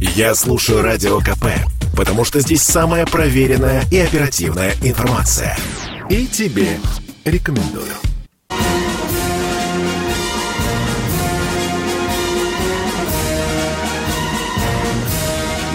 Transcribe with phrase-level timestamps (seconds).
[0.00, 1.44] Я слушаю Радио КП,
[1.94, 5.54] потому что здесь самая проверенная и оперативная информация.
[6.08, 6.78] И тебе
[7.26, 7.92] рекомендую.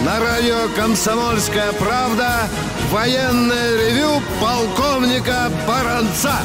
[0.03, 2.49] На радио «Комсомольская правда»
[2.91, 6.39] военное ревю полковника Баранца.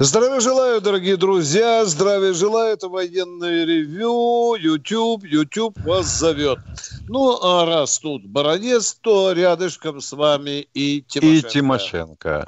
[0.00, 1.84] Здравия желаю, дорогие друзья.
[1.84, 2.74] Здравия желаю.
[2.74, 4.54] Это военное ревю.
[4.54, 5.24] YouTube.
[5.24, 6.60] YouTube вас зовет.
[7.08, 11.48] Ну, а раз тут баронец, то рядышком с вами и Тимошенко.
[11.48, 12.46] И Тимошенко.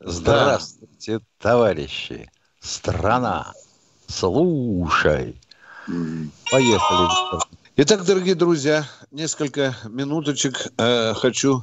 [0.00, 1.24] Здравствуйте, да.
[1.38, 2.30] товарищи.
[2.60, 3.52] Страна.
[4.06, 5.38] Слушай.
[6.50, 7.42] Поехали.
[7.76, 11.62] Итак, дорогие друзья, несколько минуточек э, хочу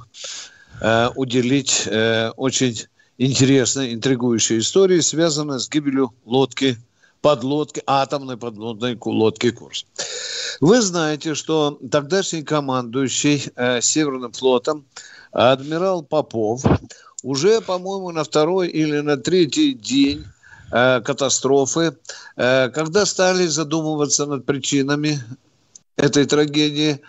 [0.79, 6.77] э, уделить э, очень интересной, интригующей истории, связанной с гибелью лодки,
[7.21, 9.85] подлодки, атомной подлодной лодки «Курс».
[10.59, 14.85] Вы знаете, что тогдашний командующий э, Северным флотом
[15.31, 16.63] адмирал Попов
[17.23, 20.25] уже, по-моему, на второй или на третий день
[20.71, 21.97] э, катастрофы,
[22.35, 25.19] э, когда стали задумываться над причинами
[25.95, 27.01] этой трагедии,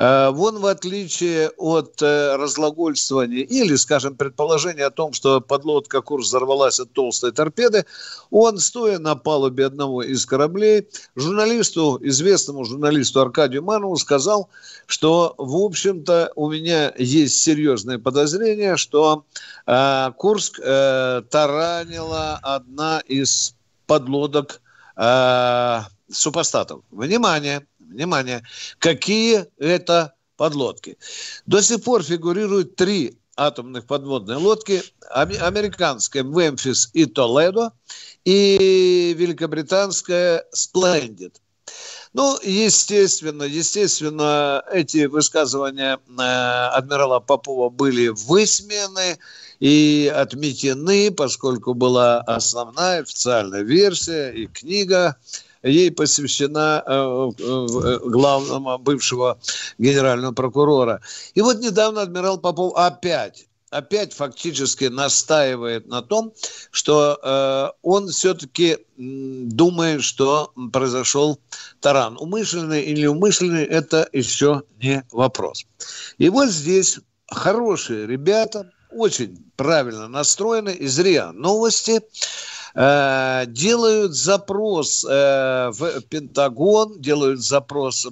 [0.00, 6.80] вон, в отличие от э, разглагольствования или, скажем, предположения о том, что подлодка «Курс» взорвалась
[6.80, 7.84] от толстой торпеды,
[8.30, 14.48] он, стоя на палубе одного из кораблей, журналисту, известному журналисту Аркадию Манову сказал,
[14.86, 19.26] что, в общем-то, у меня есть серьезное подозрение, что
[19.66, 23.54] э, Курск э, таранила одна из
[23.86, 24.62] подлодок
[24.96, 26.80] э, супостатов.
[26.90, 27.66] Внимание!
[27.90, 28.42] Внимание!
[28.78, 30.96] Какие это подлодки?
[31.46, 34.82] До сих пор фигурируют три атомных подводные лодки.
[35.10, 37.72] Американская «Мемфис» и «Толедо»
[38.24, 41.40] и великобританская «Сплендид».
[42.12, 49.18] Ну, естественно, естественно, эти высказывания э, адмирала Попова были высмеяны
[49.60, 55.16] и отметены, поскольку была основная официальная версия и книга
[55.62, 59.38] ей посвящена э, э, главного бывшего
[59.78, 61.00] генерального прокурора.
[61.34, 66.32] И вот недавно адмирал Попов опять опять фактически настаивает на том,
[66.72, 71.38] что э, он все-таки думает, что произошел
[71.80, 72.16] таран.
[72.18, 75.66] Умышленный или умышленный– это еще не вопрос.
[76.18, 76.98] И вот здесь
[77.28, 82.00] хорошие ребята, очень правильно настроены из РИА Новости–
[82.74, 88.06] Э, делают запрос э, в Пентагон, делают запрос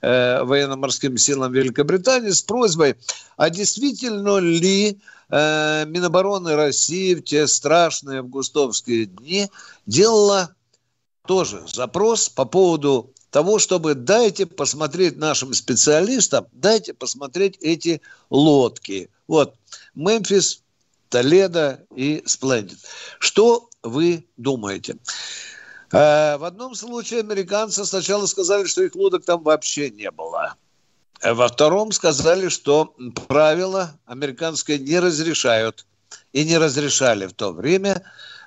[0.00, 2.96] э, военно-морским силам Великобритании с просьбой,
[3.36, 4.98] а действительно ли
[5.30, 9.50] Минобороны России в те страшные августовские дни
[9.84, 10.54] делала
[11.26, 19.10] тоже запрос по поводу того, чтобы дайте посмотреть нашим специалистам, дайте посмотреть эти лодки.
[19.26, 19.54] Вот,
[19.94, 20.62] Мемфис,
[21.10, 22.78] Толедо и Сплендид.
[23.18, 24.96] Что вы думаете?
[25.92, 30.54] Э, в одном случае американцы сначала сказали, что их лодок там вообще не было.
[31.20, 32.94] Э, во втором сказали, что
[33.26, 35.86] правила американские не разрешают
[36.32, 38.02] и не разрешали в то время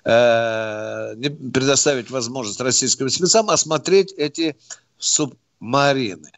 [0.06, 1.16] э,
[1.54, 4.58] предоставить возможность российским спецам осмотреть эти
[4.98, 6.32] субмарины.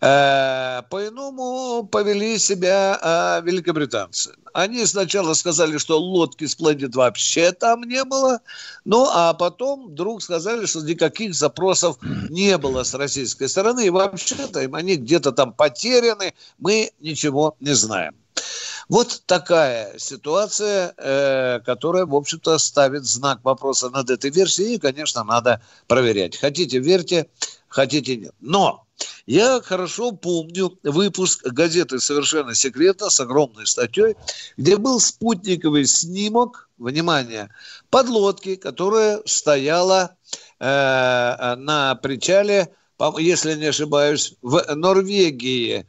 [0.00, 4.32] Э, по-иному повели себя э, великобританцы.
[4.52, 8.40] Они сначала сказали, что лодки Сплендид вообще там не было,
[8.84, 11.98] ну а потом вдруг сказали, что никаких запросов
[12.30, 18.14] не было с российской стороны, и вообще-то они где-то там потеряны, мы ничего не знаем.
[18.90, 25.22] Вот такая ситуация, э, которая, в общем-то, ставит знак вопроса над этой версией, и, конечно,
[25.22, 26.36] надо проверять.
[26.36, 27.30] Хотите– верьте,
[27.68, 28.34] хотите– нет.
[28.40, 28.84] Но
[29.26, 34.16] я хорошо помню выпуск газеты «Совершенно секретно» с огромной статьей,
[34.56, 37.48] где был спутниковый снимок, внимание,
[37.90, 40.16] подлодки, которая стояла
[40.58, 42.74] э, на причале,
[43.18, 45.86] если не ошибаюсь, в Норвегии.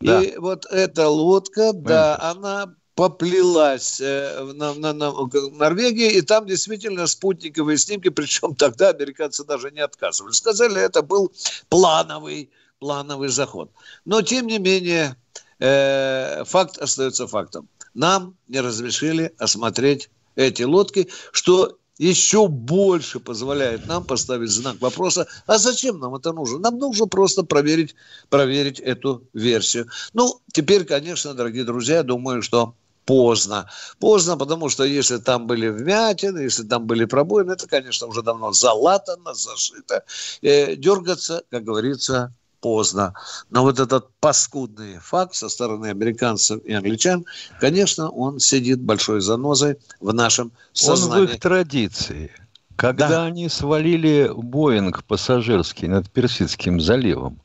[0.00, 0.22] Да.
[0.22, 7.06] И вот эта лодка, да, она поплелась э, на, на, на Норвегии, и там действительно
[7.06, 10.32] спутниковые снимки, причем тогда американцы даже не отказывали.
[10.32, 11.32] Сказали, это был
[11.68, 13.70] плановый плановый заход.
[14.04, 15.16] Но, тем не менее,
[15.58, 17.68] э, факт остается фактом.
[17.94, 25.58] Нам не разрешили осмотреть эти лодки, что еще больше позволяет нам поставить знак вопроса, а
[25.58, 26.58] зачем нам это нужно?
[26.58, 27.94] Нам нужно просто проверить,
[28.30, 29.88] проверить эту версию.
[30.14, 32.74] Ну, теперь, конечно, дорогие друзья, думаю, что
[33.04, 33.70] поздно.
[33.98, 38.52] Поздно, потому что если там были вмятины, если там были пробоины, это, конечно, уже давно
[38.52, 40.04] залатано, зашито.
[40.42, 43.14] Э, дергаться, как говорится, поздно.
[43.50, 47.24] Но вот этот паскудный факт со стороны американцев и англичан,
[47.60, 51.22] конечно, он сидит большой занозой в нашем сознании.
[51.22, 52.30] Он в их традиции.
[52.76, 53.24] Когда да.
[53.24, 57.40] они свалили Боинг пассажирский над Персидским заливом,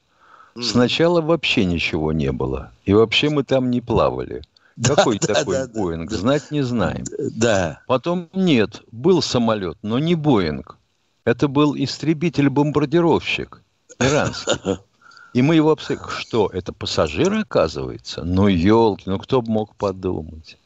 [0.62, 2.72] сначала вообще ничего не было.
[2.86, 4.44] И вообще мы там не плавали.
[4.76, 6.10] Да, Какой да, такой да, Боинг?
[6.10, 7.06] Да, Знать не знаем.
[7.18, 7.82] Да.
[7.88, 10.78] Потом нет, был самолет, но не Боинг.
[11.26, 13.62] Это был истребитель-бомбардировщик
[14.00, 14.54] иранский.
[15.34, 16.10] И мы его обсуждали.
[16.10, 18.24] Что, это пассажиры, оказывается?
[18.24, 20.58] Ну, елки, ну кто бы мог подумать?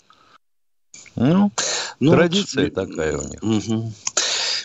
[1.16, 1.52] Ну,
[2.00, 3.42] ну традиция вот, такая у них.
[3.42, 3.94] Угу.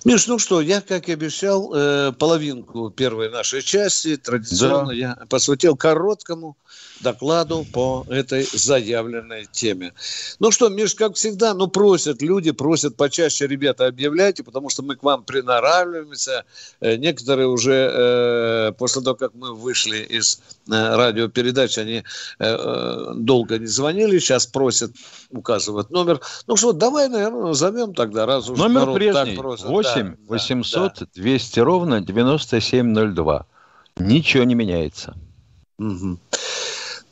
[0.04, 4.93] Миш, ну что, я, как и обещал, э, половинку первой нашей части традиционно да.
[4.94, 6.56] я посвятил короткому
[7.00, 9.93] докладу по этой заявленной теме.
[10.40, 14.96] Ну что, Миш, как всегда, ну просят люди, просят почаще, ребята, объявляйте, потому что мы
[14.96, 16.44] к вам приноравливаемся.
[16.81, 22.04] Э, некоторые уже э, после того, как мы вышли из радиопередачи, они
[22.38, 24.93] долго не звонили, сейчас просят
[25.31, 26.20] указывать номер.
[26.46, 29.66] Ну что, давай, наверное, назовем тогда, раз уж Номер народ прежний, так просит.
[29.66, 31.06] 8 да, 800 да.
[31.15, 33.47] 200 ровно 9702.
[33.99, 35.15] Ничего не меняется.
[35.79, 36.19] Угу.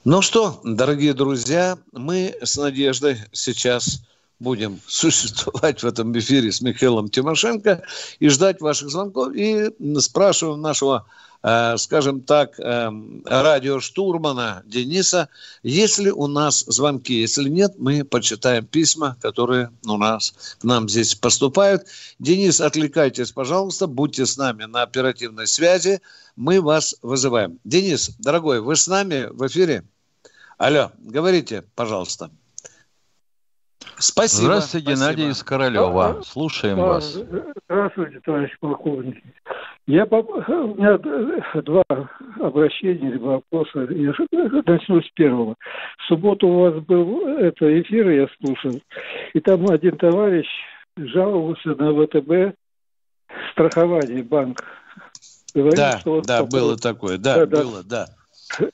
[0.05, 4.03] Ну что, дорогие друзья, мы с Надеждой сейчас
[4.39, 7.83] будем существовать в этом эфире с Михаилом Тимошенко
[8.19, 9.35] и ждать ваших звонков.
[9.35, 11.07] И спрашиваем нашего,
[11.79, 12.91] скажем так, э,
[13.25, 15.29] радиоштурмана Дениса,
[15.63, 17.15] есть ли у нас звонки.
[17.15, 21.87] Если нет, мы почитаем письма, которые у нас к нам здесь поступают.
[22.19, 26.01] Денис, отвлекайтесь, пожалуйста, будьте с нами на оперативной связи.
[26.37, 27.59] Мы вас вызываем.
[27.65, 29.85] Денис, дорогой, вы с нами в эфире?
[30.59, 32.31] Алло, говорите, пожалуйста.
[34.01, 34.45] Спасибо.
[34.45, 35.13] Здравствуйте, спасибо.
[35.13, 36.19] Геннадий из Королева.
[36.19, 37.19] А, Слушаем а, вас.
[37.69, 39.23] Здравствуйте, товарищ полковник.
[39.87, 40.99] Я, у меня
[41.63, 41.85] два
[42.41, 43.87] обращения, два вопроса.
[43.91, 44.15] Я
[44.65, 45.57] начну с первого.
[45.99, 48.81] В субботу у вас был это эфир, я слушал,
[49.35, 50.47] и там один товарищ
[50.97, 52.57] жаловался на ВТБ
[53.53, 54.65] страхование банк.
[55.55, 58.07] Говорит, да, что да, было такое, да, да было, да.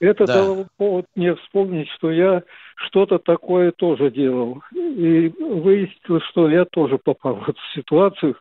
[0.01, 0.35] Это да.
[0.35, 2.43] дало повод мне вспомнить, что я
[2.77, 4.63] что-то такое тоже делал.
[4.73, 8.37] И выяснилось, что я тоже попал в эту ситуацию.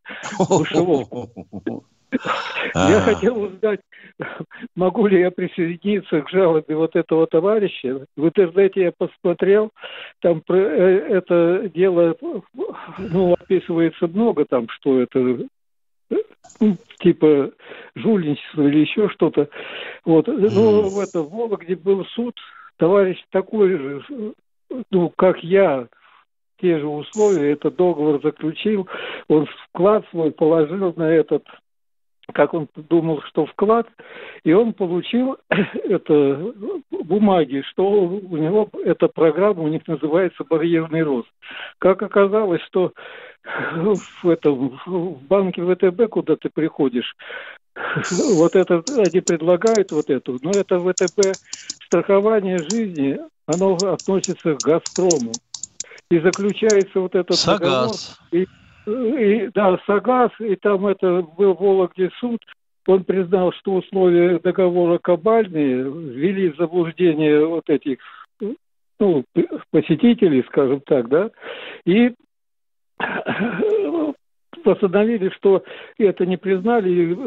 [2.76, 3.82] Я хотел узнать,
[4.76, 8.06] могу ли я присоединиться к жалобе вот этого товарища.
[8.16, 9.72] В интернете я посмотрел,
[10.22, 12.16] там э, это дело,
[12.98, 15.20] ну, описывается много там, что это
[16.60, 17.52] ну, типа
[17.96, 19.50] жульничество или еще что-то.
[20.06, 20.28] Вот.
[20.28, 22.36] Ну, в это, в Вологде был суд,
[22.77, 24.04] товарищ такой же,
[24.92, 25.88] ну, как я,
[26.62, 28.88] те же условия, этот договор заключил,
[29.27, 31.44] он вклад свой положил на этот
[32.33, 33.88] как он думал, что вклад,
[34.44, 36.54] и он получил это
[36.92, 41.30] бумаги, что у него эта программа у них называется барьерный рост.
[41.77, 42.94] Как оказалось, что
[43.75, 47.16] в этом в банке ВТБ, куда ты приходишь,
[48.38, 51.38] вот это они предлагают вот эту, но это ВТБ
[51.86, 55.32] страхование жизни, оно относится к Газпрому.
[56.12, 58.20] И заключается вот этот Сагаз.
[58.32, 58.48] договор.
[58.48, 58.48] И
[58.88, 62.40] и, да, Сагаз, и там это был в Вологде суд,
[62.88, 67.98] он признал, что условия договора кабальные, ввели в заблуждение вот этих
[69.00, 69.24] ну,
[69.72, 71.32] посетителей, скажем так, да,
[71.86, 72.13] и
[74.63, 75.63] постановили, что
[75.98, 77.18] это не признали,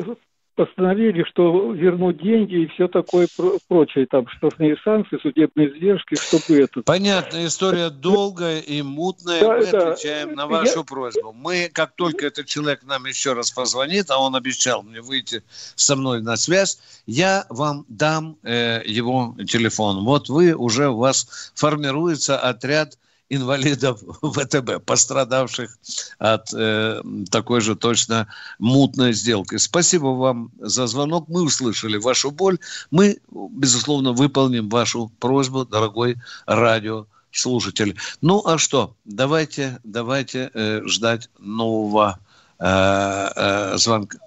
[0.59, 3.29] постановили, что вернуть деньги и все такое
[3.69, 6.83] прочее, там штрафные санкции, судебные издержки, чтобы это...
[6.83, 9.93] Понятно, история долгая и мутная, да, мы да.
[9.93, 10.83] отвечаем на вашу Я...
[10.83, 11.33] просьбу.
[11.33, 15.45] Мы, как только этот человек нам еще раз позвонит, а он обещал мне выйти
[15.77, 20.05] со мной на связь, я вам дам э, его телефон.
[20.05, 22.99] Вот вы уже, у вас формируется отряд
[23.31, 25.77] инвалидов ВТБ, пострадавших
[26.19, 29.57] от э, такой же точно мутной сделки.
[29.57, 31.29] Спасибо вам за звонок.
[31.29, 32.59] Мы услышали вашу боль.
[32.91, 36.17] Мы, безусловно, выполним вашу просьбу, дорогой
[36.47, 37.97] радиослушатель.
[38.21, 38.95] Ну, а что?
[39.05, 42.19] Давайте, давайте э, ждать нового
[42.59, 44.19] э, э, звонка.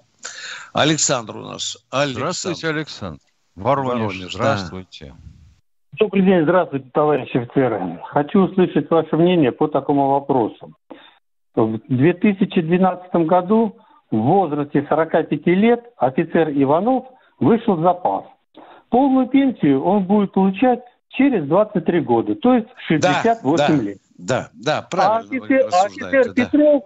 [0.72, 1.76] Александр у нас.
[1.90, 2.18] Александр.
[2.20, 3.20] Здравствуйте, Александр.
[3.56, 3.92] Воронеж.
[3.92, 5.06] Воронеж здравствуйте.
[5.06, 5.31] Да.
[5.98, 8.00] Добрый день, здравствуйте, товарищи офицеры.
[8.06, 10.72] Хочу услышать ваше мнение по такому вопросу.
[11.54, 13.76] В 2012 году
[14.10, 17.04] в возрасте 45 лет офицер Иванов
[17.38, 18.24] вышел в запас.
[18.88, 20.80] Полную пенсию он будет получать
[21.10, 23.98] через 23 года, то есть 68 да, да, лет.
[24.18, 25.16] Да, да, правильно.
[25.16, 26.32] А офицер, а офицер да.
[26.32, 26.82] Петров,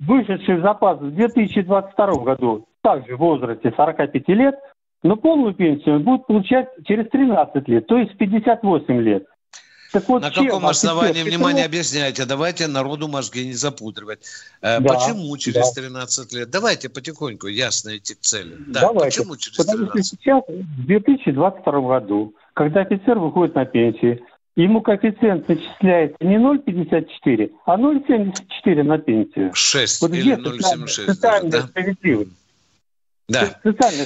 [0.00, 4.54] вышедший в запас в 2022 году, также в возрасте 45 лет,
[5.06, 9.26] но полную пенсию он будет получать через 13 лет, то есть в 58 лет.
[9.92, 14.18] Так вот, На каком основании, внимание, объясняйте, давайте народу мозги не запудривать.
[14.60, 15.82] Э, да, почему через да.
[15.82, 16.50] 13 лет?
[16.50, 18.56] Давайте потихоньку ясно идти к цели.
[18.66, 19.20] Да, давайте.
[19.20, 19.88] Почему через 13?
[19.88, 24.20] Потому что сейчас, в 2022 году, когда офицер выходит на пенсию,
[24.56, 29.54] ему коэффициент начисляется не 0,54, а 0,74 на пенсию.
[29.54, 31.06] 6 вот или 0,76.
[31.06, 31.62] Социальная да?
[31.62, 32.32] справедливость.
[33.28, 33.60] Да.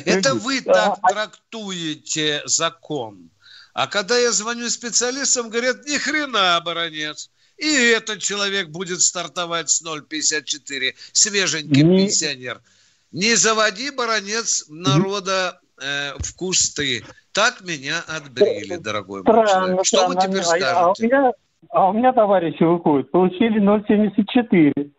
[0.06, 3.30] Это вы так а, трактуете закон.
[3.74, 7.30] А когда я звоню специалистам, говорят, ни хрена, баронец.
[7.56, 11.98] И этот человек будет стартовать с 0,54, свеженький не...
[11.98, 12.60] пенсионер.
[13.12, 17.04] Не заводи, баронец, народа э, в кусты.
[17.32, 19.84] Так меня отбрили, дорогой мой человек.
[19.84, 20.14] Что странно.
[20.14, 20.66] вы теперь скажете?
[20.66, 21.32] А, а, у меня,
[21.68, 24.90] а у меня товарищи выходят, получили 0,74.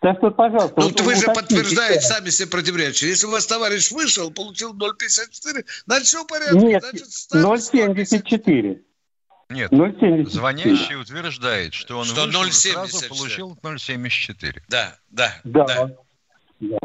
[0.00, 0.74] Так что, пожалуйста.
[0.76, 3.10] Ну, вот, вы же подтверждаете сами себе противоречие.
[3.10, 6.58] Если у вас товарищ вышел, получил 0,54, значит, все в порядке.
[6.58, 6.84] Нет,
[7.32, 8.80] 0,74.
[9.50, 10.26] Нет, 0,74.
[10.26, 14.60] звонящий утверждает, что он что вышел 0, сразу получил 0,74.
[14.68, 15.64] Да, да, да.
[15.64, 15.90] да.
[16.60, 16.78] да.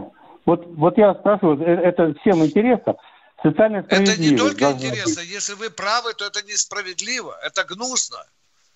[0.45, 2.95] Вот, вот я спрашиваю, э, это всем интересно.
[3.43, 5.21] Социальная это не только интересно.
[5.21, 5.31] Быть.
[5.31, 7.37] Если вы правы, то это несправедливо.
[7.43, 8.17] Это гнусно.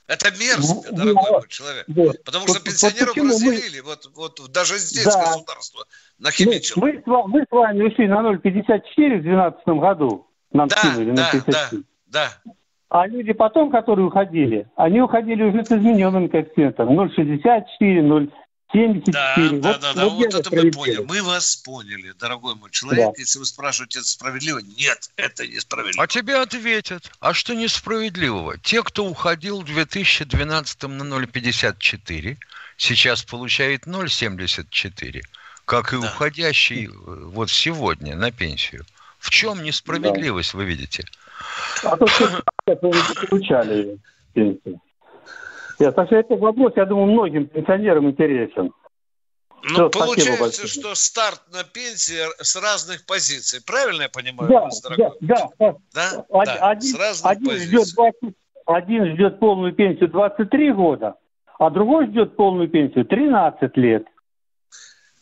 [0.07, 1.85] Это мерзко, ну, дорогой вот, человек.
[1.87, 2.23] Вот.
[2.23, 3.81] Потому что вот, пенсионеров вот разделили.
[3.81, 3.87] Мы...
[3.87, 5.19] Вот, вот даже здесь да.
[5.19, 5.85] государство
[6.17, 6.85] нахимичило.
[6.85, 10.27] Мы, мы, мы с вами ушли на 0,54 в 2012 году.
[10.51, 11.83] Нам да, скинули да, 0,57.
[12.07, 12.53] Да, да.
[12.89, 16.97] А люди потом, которые уходили, они уходили уже с измененным коэффициентом.
[16.97, 18.31] 0,64, 0,
[18.74, 19.12] 74.
[19.12, 20.97] Да, вот, да, да, да, вот, вот это мы поняли.
[20.97, 23.13] Мы вас поняли, дорогой мой человек.
[23.15, 23.21] Да.
[23.21, 24.59] Если вы спрашиваете, это справедливо?
[24.59, 26.03] Нет, это несправедливо.
[26.03, 28.57] А тебе ответят, а что несправедливого?
[28.57, 32.38] Те, кто уходил в 2012 на 0,54,
[32.75, 35.21] сейчас получает 0,74,
[35.63, 36.07] как и да.
[36.07, 38.86] уходящий э, вот сегодня на пенсию.
[39.19, 40.57] В чем несправедливость, да.
[40.57, 41.05] вы видите?
[41.83, 43.97] А то, что получали
[44.33, 44.81] пенсию.
[45.79, 48.72] Нет, так что этот вопрос, я думаю, многим пенсионерам интересен.
[49.63, 53.60] Ну, Все, получается, что старт на пенсии с разных позиций.
[53.65, 55.17] Правильно я понимаю, да, вас, дорогой?
[55.22, 55.75] Да, да.
[55.93, 56.46] да?
[56.46, 57.67] да один, с разных один позиций.
[57.67, 61.15] Ждет 20, один ждет полную пенсию 23 года,
[61.60, 64.05] а другой ждет полную пенсию 13 лет.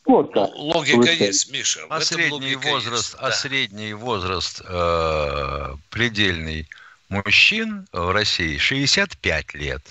[0.05, 0.49] Вот как.
[0.49, 1.81] Ну, логика есть, Миша.
[1.89, 3.31] А средний возраст, есть, а да.
[3.31, 6.67] средний возраст э, предельный
[7.09, 9.81] мужчин в России 65 лет.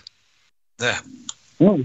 [0.78, 1.00] Да.
[1.59, 1.85] Ну,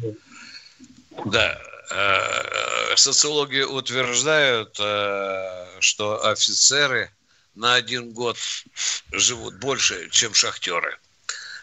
[1.26, 1.60] да.
[1.92, 7.12] Э, социологи утверждают, э, что офицеры
[7.56, 8.38] на один год
[9.12, 10.98] живут больше, чем шахтеры.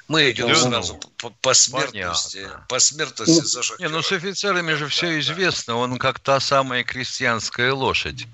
[0.09, 2.67] Мы идем ну, сразу по, по смертности, понятно.
[2.69, 3.89] по смертности за шахтера.
[3.89, 5.75] Не, ну с офицерами же все да, известно.
[5.75, 5.79] Да.
[5.79, 8.27] Он как та самая крестьянская лошадь.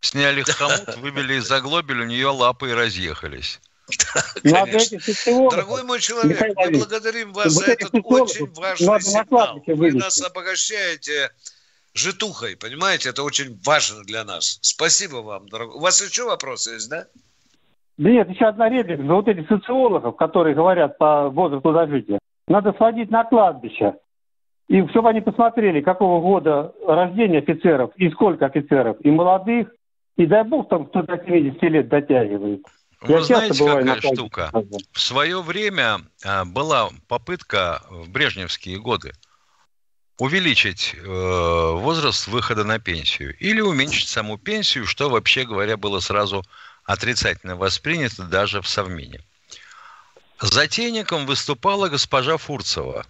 [0.00, 3.60] Сняли хомут, выбили из заглобель, у нее лапы и разъехались.
[4.42, 9.62] Дорогой мой человек, мы благодарим вас за этот очень важный сигнал.
[9.66, 11.30] Вы нас обогащаете
[11.94, 13.10] житухой, понимаете?
[13.10, 14.58] Это очень важно для нас.
[14.62, 15.76] Спасибо вам, дорогой.
[15.76, 17.06] У вас еще вопросы есть, да?
[17.98, 19.02] Да нет, еще одна реплика.
[19.02, 23.94] За вот этих социологов, которые говорят по возрасту дожития, надо сводить на кладбище.
[24.68, 29.68] И чтобы они посмотрели, какого года рождения офицеров, и сколько офицеров, и молодых,
[30.16, 32.62] и дай бог там кто до 70 лет дотягивает.
[33.06, 34.50] Вы Я знаете, какая штука?
[34.92, 39.12] В свое время а, была попытка в брежневские годы
[40.18, 46.42] увеличить э, возраст выхода на пенсию или уменьшить саму пенсию, что вообще говоря было сразу
[46.84, 49.20] отрицательно воспринято даже в Совмине.
[50.40, 53.04] Затейником выступала госпожа Фурцева.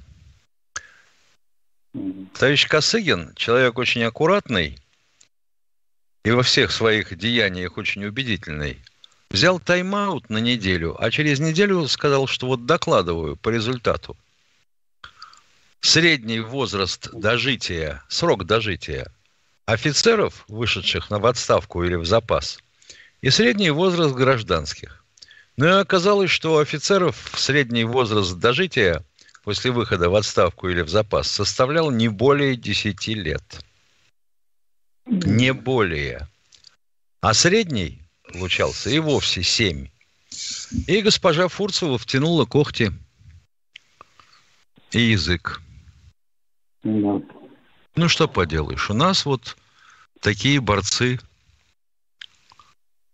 [2.35, 4.79] Товарищ Косыгин, человек очень аккуратный
[6.25, 8.81] и во всех своих деяниях очень убедительный–
[9.31, 14.17] взял тайм-аут на неделю, а через неделю сказал, что вот докладываю по результату.
[15.81, 19.13] Средний возраст дожития, срок дожития
[19.67, 22.59] офицеров, вышедших на в отставку или в запас,
[23.21, 25.05] и средний возраст гражданских.
[25.57, 29.03] Ну и оказалось, что у офицеров средний возраст дожития
[29.43, 33.43] после выхода в отставку или в запас составлял не более 10 лет.
[35.07, 36.29] Не более.
[37.21, 38.06] А средний
[38.39, 39.89] получался, и вовсе семь.
[40.87, 42.93] И госпожа Фурцева втянула когти
[44.93, 45.61] и язык.
[46.83, 47.21] Да.
[47.97, 49.57] Ну, что поделаешь, у нас вот
[50.21, 51.19] такие борцы.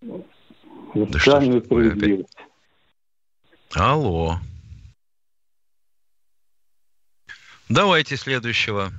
[0.00, 2.26] Да что ж такое опять?
[3.72, 4.40] Алло.
[7.68, 8.92] Давайте следующего.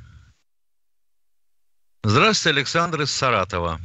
[2.04, 3.80] Здравствуйте, Александр из Саратова.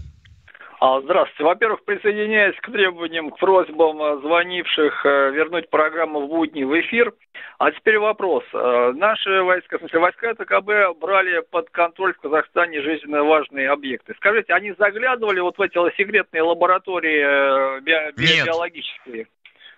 [0.80, 1.42] А, здравствуйте.
[1.42, 7.12] Во-первых, присоединяюсь к требованиям, к просьбам э, звонивших э, вернуть программу в будни в эфир.
[7.58, 8.44] А теперь вопрос.
[8.52, 14.14] Э, наши войска, в смысле, войска ТКБ брали под контроль в Казахстане жизненно важные объекты.
[14.18, 18.47] Скажите, они заглядывали вот в эти секретные лаборатории би- Нет.
[18.47, 19.26] биологические?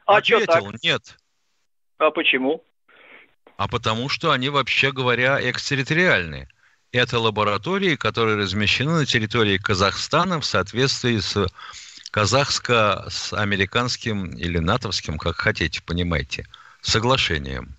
[0.04, 0.83] А Ответил, что так?
[0.83, 1.02] нет.
[1.97, 2.62] А почему?
[3.57, 6.49] А потому что они, вообще говоря, экстерриториальные.
[6.92, 11.47] Это лаборатории, которые размещены на территории Казахстана в соответствии с
[12.11, 16.47] казахско с американским или натовским, как хотите, понимаете,
[16.80, 17.76] соглашением.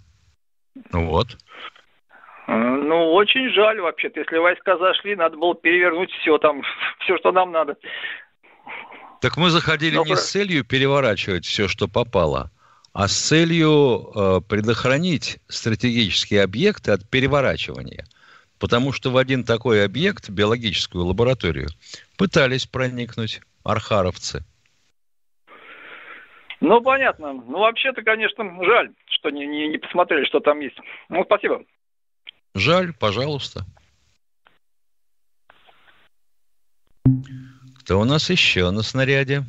[0.92, 1.38] Вот.
[2.48, 4.22] Э, Ну, очень жаль вообще-то.
[4.22, 6.62] Если войска зашли, надо было перевернуть все там,
[7.00, 7.76] все, что нам надо.
[9.20, 12.50] Так мы заходили Ну, не с целью переворачивать все, что попало,
[12.94, 18.06] а с целью э, предохранить стратегические объекты от переворачивания.
[18.62, 21.70] Потому что в один такой объект, биологическую лабораторию,
[22.16, 24.46] пытались проникнуть архаровцы.
[26.60, 27.34] Ну, понятно.
[27.34, 30.78] Ну, вообще-то, конечно, жаль, что не, не, не посмотрели, что там есть.
[31.10, 31.64] Ну, спасибо.
[32.54, 33.66] Жаль, пожалуйста.
[37.80, 39.42] Кто у нас еще на снаряде?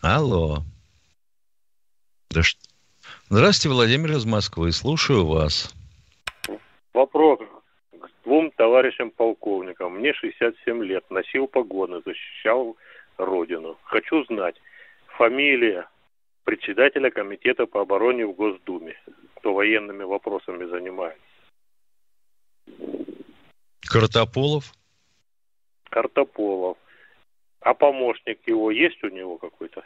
[0.00, 0.62] Алло.
[2.30, 2.60] Да что?
[3.28, 4.70] Здравствуйте, Владимир из Москвы.
[4.70, 5.74] Слушаю вас.
[6.92, 7.40] Вопрос
[7.92, 9.98] к двум товарищам полковникам.
[9.98, 12.76] Мне 67 лет, носил погоны, защищал
[13.16, 13.78] Родину.
[13.84, 14.56] Хочу знать
[15.06, 15.88] фамилия
[16.44, 18.96] председателя комитета по обороне в Госдуме,
[19.36, 21.20] кто военными вопросами занимается.
[23.80, 24.72] Картополов?
[25.90, 26.78] Картополов.
[27.60, 29.84] А помощник его есть у него какой-то?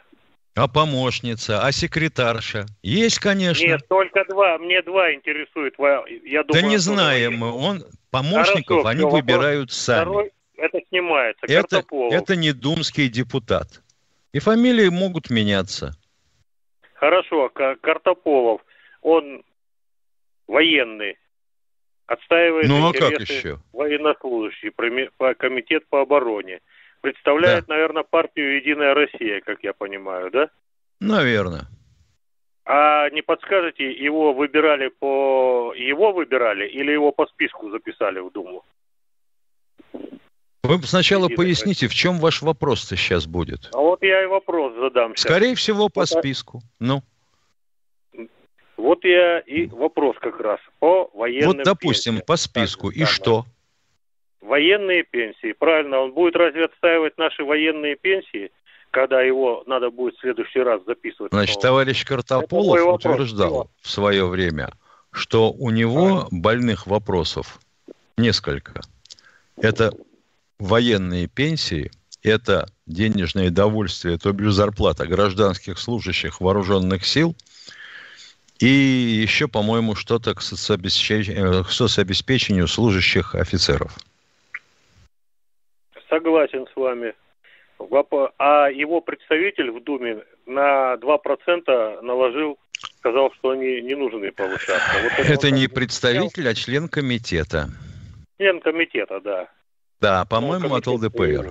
[0.57, 1.61] А помощница?
[1.63, 2.65] А секретарша?
[2.81, 3.63] Есть, конечно.
[3.63, 4.57] Нет, только два.
[4.57, 5.77] Мне два интересует.
[5.77, 7.51] Во- Я да думаю, не он тоже знаем мы.
[7.51, 10.01] Он, помощников Хорошо, они всё, вопрос выбирают сами.
[10.01, 11.45] Второй, это снимается.
[11.47, 12.13] Это, Картополов.
[12.13, 13.83] это не думский депутат.
[14.33, 15.91] И фамилии могут меняться.
[16.95, 18.61] Хорошо, Ка- Картополов,
[19.01, 19.43] он
[20.47, 21.17] военный,
[22.07, 23.59] отстаивает Ну а как интересы еще?
[23.73, 26.61] военнослужащих, проми- по- комитет по обороне.
[27.11, 30.49] Представляет, наверное, партию «Единая Россия», как я понимаю, да?
[30.99, 31.67] Наверное.
[32.65, 35.73] А не подскажете, его выбирали по...
[35.73, 38.65] Его выбирали или его по списку записали в Думу?
[40.63, 43.69] Вы сначала Единая поясните, в чем ваш вопрос-то сейчас будет?
[43.73, 45.31] А вот я и вопрос задам сейчас.
[45.31, 46.59] Скорее всего, по списку.
[46.81, 47.03] Ну,
[48.75, 52.25] Вот я и вопрос как раз по военным вот, допустим, пенсиям.
[52.25, 52.89] по списку.
[52.89, 53.45] И Так, что?
[54.41, 58.51] Военные пенсии, правильно, он будет разве отстаивать наши военные пенсии,
[58.91, 61.31] когда его надо будет в следующий раз записывать?
[61.31, 63.05] Значит, товарищ Это Картополов вопрос.
[63.05, 64.69] утверждал в свое время,
[65.11, 67.59] что у него больных вопросов
[68.17, 68.81] несколько.
[69.57, 69.91] Это
[70.59, 71.91] военные пенсии,
[72.23, 77.35] это денежное довольствие, то бишь зарплата гражданских служащих вооруженных сил,
[78.59, 83.97] и еще, по-моему, что-то к соцобеспечению, к соцобеспечению служащих офицеров.
[86.09, 87.13] Согласен с вами.
[88.39, 92.57] А его представитель в Думе на 2% наложил,
[92.97, 94.97] сказал, что они не нужны повышаться.
[95.03, 97.67] Вот Это не представитель, а член комитета.
[98.37, 99.47] Член комитета, да.
[100.01, 101.49] Да, по-моему, Ну, от ЛДПР.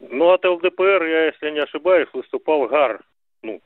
[0.00, 3.62] Ну, от ЛДПР, я, если не ошибаюсь, выступал Гарнут.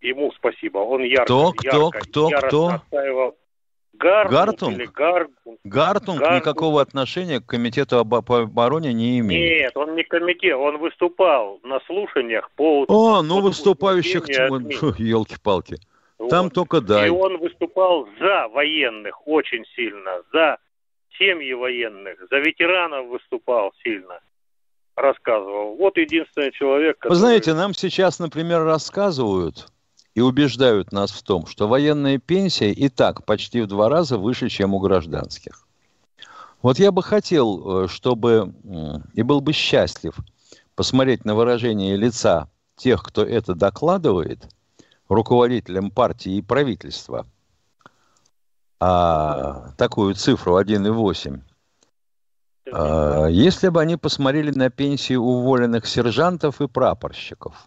[0.00, 0.78] Ему спасибо.
[0.78, 2.66] Он ярко, Кто, кто, ярко, кто, яростно кто?
[2.68, 3.36] отстаивал.
[3.98, 4.76] Гарнут Гартунг?
[4.76, 5.32] или Гарнут.
[5.64, 6.40] Гартунг Гартунг.
[6.40, 9.62] никакого отношения к комитету обо- по обороне не имеет.
[9.62, 12.84] Нет, он не комитет, он выступал на слушаниях по...
[12.88, 14.28] О, ну Вот выступающих,
[14.98, 15.76] елки-палки.
[16.18, 16.28] вот.
[16.28, 17.06] Там только дай.
[17.06, 20.58] И он выступал за военных очень сильно, за
[21.18, 24.20] семьи военных, за ветеранов выступал сильно,
[24.96, 25.76] рассказывал.
[25.76, 27.12] Вот единственный человек, который...
[27.12, 29.68] Вы знаете, нам сейчас, например, рассказывают
[30.14, 34.48] и убеждают нас в том, что военная пенсия и так почти в два раза выше,
[34.48, 35.66] чем у гражданских.
[36.62, 38.54] Вот я бы хотел, э, чтобы,
[39.12, 40.16] и был бы счастлив,
[40.74, 44.48] посмотреть на выражение лица тех, кто это докладывает,
[45.08, 47.26] руководителям партии и правительства,
[48.80, 51.42] а, такую цифру 1,8,
[52.72, 57.66] а, если бы они посмотрели на пенсии уволенных сержантов и прапорщиков.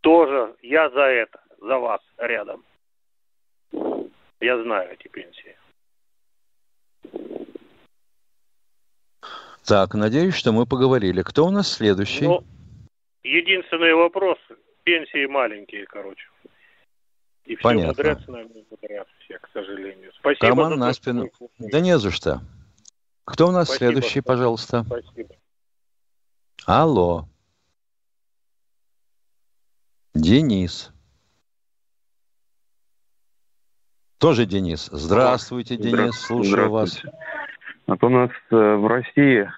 [0.00, 2.64] Тоже я за это, за вас рядом.
[4.40, 5.56] Я знаю эти пенсии.
[9.64, 11.22] Так, надеюсь, что мы поговорили.
[11.22, 12.24] Кто у нас следующий?
[12.24, 12.42] Ну,
[13.22, 14.38] единственный вопрос,
[14.84, 16.26] пенсии маленькие, короче.
[17.44, 17.88] И все Понятно.
[17.88, 20.12] мудрят с нами, мудрят все, к сожалению.
[20.18, 21.30] Спасибо Карман на спину.
[21.58, 22.40] Да не за что.
[23.24, 23.92] Кто у нас Спасибо.
[23.92, 24.84] следующий, пожалуйста?
[24.84, 25.34] Спасибо.
[26.66, 27.26] Алло.
[30.14, 30.92] Денис.
[34.18, 34.88] Тоже Денис.
[34.92, 36.14] Здравствуйте, Денис.
[36.14, 37.06] Слушаю Здравствуйте.
[37.06, 37.20] вас.
[37.86, 39.50] Вот у нас э, в России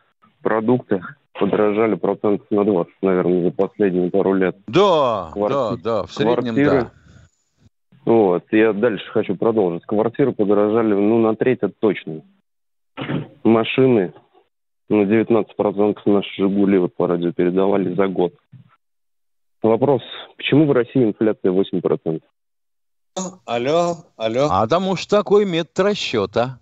[0.42, 4.56] продукты подорожали процентов на 20, наверное, за последние пару лет.
[4.66, 5.82] Да, Кварти...
[5.82, 6.80] да, да, в среднем Квартиры...
[6.82, 6.90] да.
[8.04, 9.84] Вот, я дальше хочу продолжить.
[9.86, 12.22] Квартиры подорожали, ну, на треть это точно.
[13.42, 14.12] Машины
[14.88, 18.34] на 19% наши «Жигули» вот по радио передавали за год.
[19.62, 20.02] Вопрос,
[20.36, 22.20] почему в России инфляция 8%?
[23.44, 24.48] Алло, алло.
[24.50, 26.58] А потому что такой метод расчета.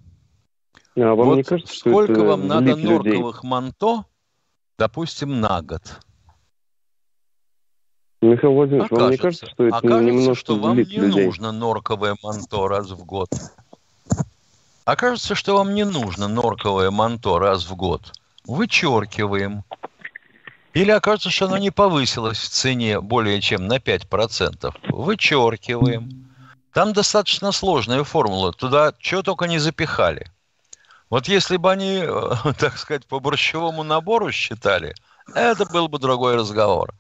[0.97, 3.51] А вам вот не кажется, что сколько это вам надо норковых людей?
[3.51, 4.05] манто,
[4.79, 5.83] допустим, на год?
[8.21, 11.25] Михаил Владимирович, окажется, вам не кажется, что это окажется, немножко что вам не людей?
[11.25, 13.31] нужно норковое манто раз в год?
[14.85, 18.13] Окажется, что вам не нужно норковое манто раз в год.
[18.45, 19.63] Вычеркиваем.
[20.73, 24.75] Или окажется, что оно не повысилось в цене более чем на 5%.
[24.91, 26.29] Вычеркиваем.
[26.73, 28.53] Там достаточно сложная формула.
[28.53, 30.31] Туда что только не запихали.
[31.09, 32.05] Вот если бы они,
[32.59, 34.95] так сказать, по борщевому набору считали,
[35.35, 36.95] это был бы другой разговор.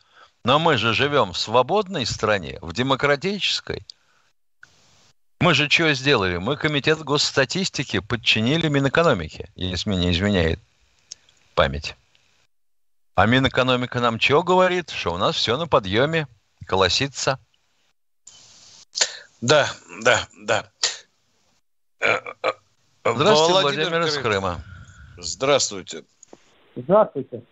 [0.45, 3.87] Но мы же живем в свободной стране, в демократической.
[5.39, 6.39] Мы же что сделали?
[6.39, 10.59] Мы комитет госстатистики подчинили Минэкономике, если меня изменяет
[11.55, 11.95] память.
[13.21, 14.89] А Минэкономика нам что говорит?
[14.89, 16.27] Что у нас все на подъеме,
[16.65, 17.39] колосится.
[19.43, 19.67] Да,
[20.03, 20.65] да, да.
[22.01, 22.49] Э, э,
[23.05, 24.61] Здравствуйте, Владимир, Владимир из Крыма.
[25.19, 26.05] Здравствуйте.
[26.75, 27.43] Здравствуйте.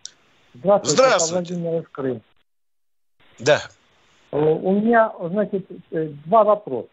[0.54, 1.54] Здравствуйте, Здравствуйте.
[1.54, 2.20] Владимир из Крыма.
[3.38, 3.60] Да.
[4.32, 5.66] Э, у меня, значит,
[6.24, 6.88] два вопроса.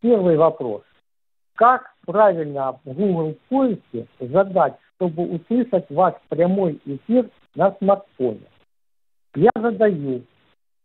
[0.00, 0.82] Первый вопрос.
[1.54, 8.46] Как правильно в Google поиске задать, чтобы услышать ваш прямой эфир на смартфоне?
[9.34, 10.22] Я задаю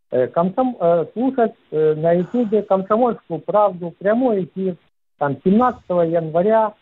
[0.09, 4.75] э, комсом, э, слушать э, на ютубе «Комсомольскую правду», прямой эфир,
[5.17, 6.73] там, 17 января,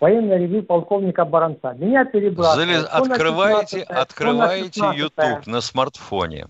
[0.00, 1.74] военное ревю полковника Баранца.
[1.74, 2.86] Меня перебрасывают.
[2.86, 6.46] Открываете, открываете YouTube на смартфоне.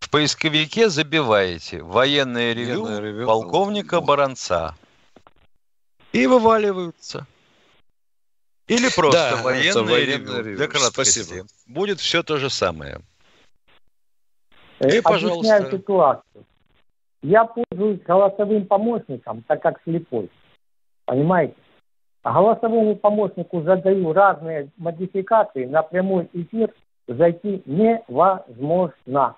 [0.00, 4.74] В поисковике забиваете военное военное ревю полковника Баранца.
[6.12, 7.26] И вываливаются.
[8.68, 11.20] Или просто да, военное, военное ревю, для краткости.
[11.20, 11.46] Спасибо.
[11.66, 13.00] Будет все то же самое.
[14.78, 15.70] Э, И, пожалуйста.
[15.70, 16.44] ситуацию.
[17.22, 20.30] Я пользуюсь голосовым помощником, так как слепой.
[21.06, 21.54] Понимаете?
[22.22, 26.72] А голосовому помощнику задаю разные модификации, на прямой эфир
[27.06, 29.36] зайти невозможно.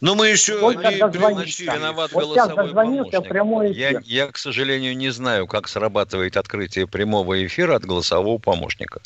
[0.00, 3.28] Но мы еще вот не пригласили виноват вот голосовой помощник.
[3.28, 3.92] Прямой эфир.
[3.92, 9.00] Я, я, к сожалению, не знаю, как срабатывает открытие прямого эфира от голосового помощника.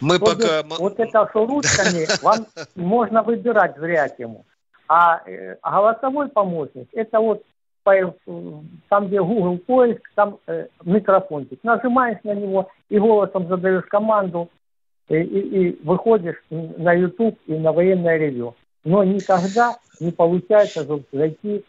[0.00, 0.62] Мы вот пока...
[0.78, 4.44] Вот это что ручками, вам можно выбирать зрячему.
[4.86, 7.42] А, э, а голосовой помощник, это вот
[7.84, 7.92] по,
[8.88, 11.58] там, где Google поиск, там э, микрофончик.
[11.62, 14.50] Нажимаешь на него и голосом задаешь команду,
[15.08, 21.64] и, и, и выходишь на YouTube и на военное ревю но никогда не получается зайти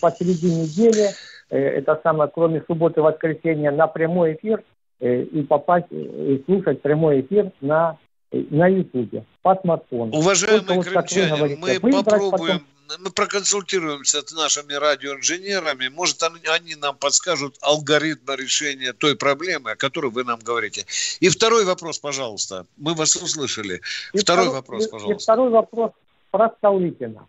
[0.00, 1.10] посреди недели,
[1.50, 4.62] э, это самое, кроме субботы и воскресенья, на прямой эфир
[5.00, 7.98] э, и попасть э, и слушать прямой эфир на
[8.32, 10.16] на Ютубе по смартфону.
[10.16, 13.04] Уважаемые вот крымчане, мы попробуем, потом...
[13.04, 19.76] мы проконсультируемся с нашими радиоинженерами, может они, они нам подскажут алгоритм решения той проблемы, о
[19.76, 20.86] которой вы нам говорите.
[21.20, 22.64] И второй вопрос, пожалуйста.
[22.78, 23.82] Мы вас услышали.
[24.14, 25.20] И второй, второй вопрос, пожалуйста.
[25.20, 25.90] И второй вопрос
[26.32, 27.28] про Столыпина.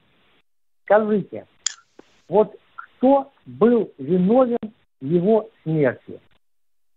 [0.86, 1.46] Скажите,
[2.28, 4.58] вот кто был виновен
[5.00, 6.20] в его смерти?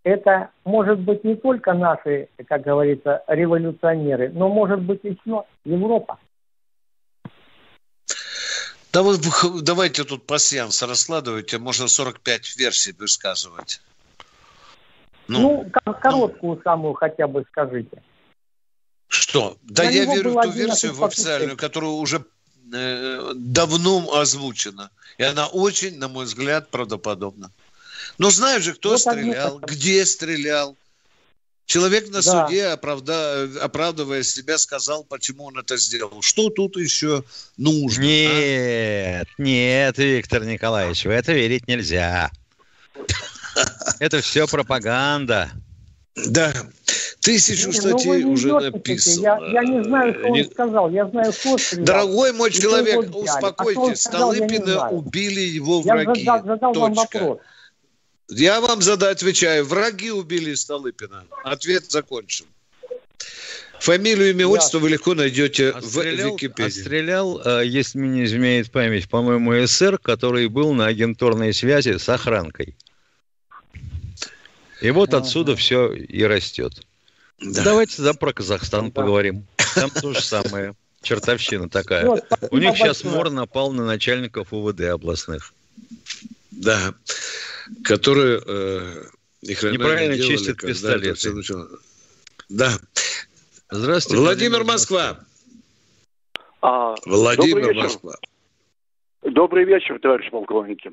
[0.03, 6.17] Это может быть не только наши, как говорится, революционеры, но может быть еще Европа.
[8.93, 9.17] Да вы
[9.61, 13.81] давайте тут пассианс раскладывайте, можно 45 версий высказывать.
[15.27, 18.01] Ну, ну короткую ну, самую хотя бы скажите.
[19.27, 19.57] Что?
[19.63, 22.23] Да я верю в ту версию в официальную, которая уже
[22.73, 24.89] э, давно озвучена.
[25.17, 27.51] И она очень, на мой взгляд, правдоподобна.
[28.17, 30.77] Но знаю же, кто вот стрелял, где стрелял.
[31.65, 32.47] Человек на да.
[32.47, 33.49] суде, оправда...
[33.61, 36.21] оправдывая себя, сказал, почему он это сделал.
[36.21, 37.25] Что тут еще
[37.57, 38.05] нужно?
[38.05, 38.07] А?
[38.07, 39.41] Нет, а?
[39.41, 42.31] нет, Виктор Николаевич, в это верить нельзя.
[43.99, 45.51] Это все пропаганда.
[46.15, 46.53] Да.
[47.21, 49.21] Тысячу не, ну статей уже написано.
[49.21, 50.91] Я, я не знаю, что он сказал.
[50.91, 51.85] Я знаю, что стрелял.
[51.85, 54.05] Дорогой мой человек, успокойтесь.
[54.05, 56.21] А Столыпина убили его враги.
[56.21, 56.81] Я задал, задал Точка.
[56.81, 57.39] вам вопрос.
[58.29, 59.65] Я вам задаю, отвечаю.
[59.65, 61.25] Враги убили Столыпина.
[61.43, 62.45] Ответ закончен.
[63.79, 66.79] Фамилию, имя, отчество вы легко найдете Отстрелял, в Википедии.
[66.79, 72.09] отстрелял, э, если мне не изменяет память, по-моему, СССР, который был на агентурной связи с
[72.09, 72.75] охранкой.
[74.81, 76.86] И вот отсюда все и растет.
[77.39, 77.63] Да.
[77.63, 79.45] Давайте за про Казахстан поговорим.
[79.75, 80.73] Там то же самое.
[81.01, 82.05] Чертовщина такая.
[82.05, 85.53] Вот, У них сейчас мор напал на начальников УВД областных.
[86.51, 86.93] Да.
[87.83, 89.03] Которые э,
[89.41, 91.31] Неправильно делали, чистят пистолеты.
[92.49, 92.71] Да.
[93.69, 94.21] Здравствуйте.
[94.21, 95.19] Владимир Москва.
[96.61, 97.83] А, Владимир добрый вечер.
[97.83, 98.15] Москва.
[99.23, 100.91] Добрый вечер, товарищ полковники.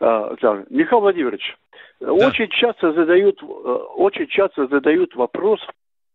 [0.00, 1.56] А, да, Михаил Владимирович,
[2.00, 5.60] очень часто задают, э, очень часто задают вопрос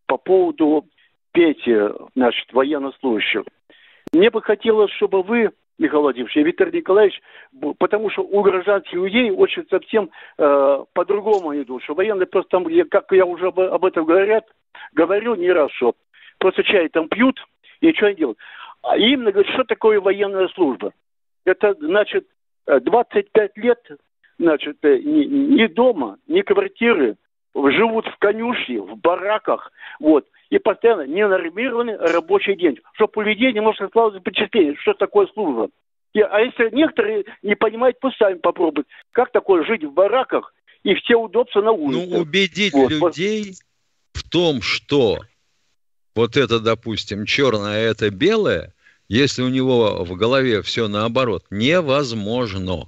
[0.08, 0.86] по поводу
[1.32, 1.78] Пети,
[2.13, 3.44] значит, военнослужащих.
[4.12, 7.22] Мне бы хотелось, чтобы вы, Михаил Владимирович, и Виктор Николаевич,
[7.80, 13.12] потому что у гражданских людей очень совсем э, по-другому идут, что военные просто там, как
[13.12, 14.46] я уже об, об этом говорят,
[14.94, 15.96] говорю не раз, что
[16.38, 17.39] просто чай там пьют
[17.80, 18.38] и ничего не делают.
[18.84, 20.91] А именно говорят, что такое военная служба?
[21.46, 22.28] Это значит
[22.67, 23.80] э, 25 лет,
[24.39, 27.15] значит, э, ни, ни дома, ни квартиры,
[27.54, 33.88] живут в конюшне, в бараках, вот, и постоянно ненормированный рабочий день, чтобы у людей немножко
[33.88, 35.70] складывалось впечатление, что такое служба.
[36.13, 40.94] И- а если некоторые не понимают, пусть сами попробуют, как такое жить в бараках и
[40.96, 42.10] все удобства на улице.
[42.10, 42.91] Ну, убедить вот.
[42.91, 43.54] людей
[44.13, 45.20] в том, что
[46.15, 48.74] вот это, допустим, черное, а это белое,
[49.08, 52.88] если у него в голове все наоборот, невозможно.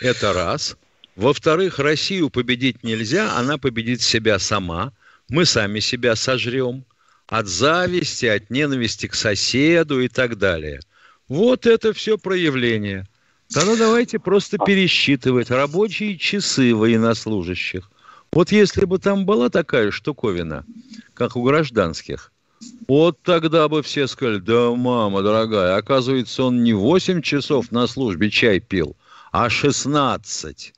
[0.00, 0.78] Это раз.
[1.16, 4.92] Во-вторых, Россию победить нельзя, она победит себя сама.
[5.28, 6.84] Мы сами себя сожрем.
[7.26, 10.80] От зависти, от ненависти к соседу и так далее.
[11.28, 13.06] Вот это все проявление.
[13.52, 17.90] Тогда давайте просто пересчитывать рабочие часы военнослужащих.
[18.32, 20.64] Вот если бы там была такая штуковина,
[21.12, 22.32] как у гражданских,
[22.88, 28.30] вот тогда бы все сказали, да, мама дорогая, оказывается, он не 8 часов на службе
[28.30, 28.96] чай пил,
[29.32, 30.72] а 16.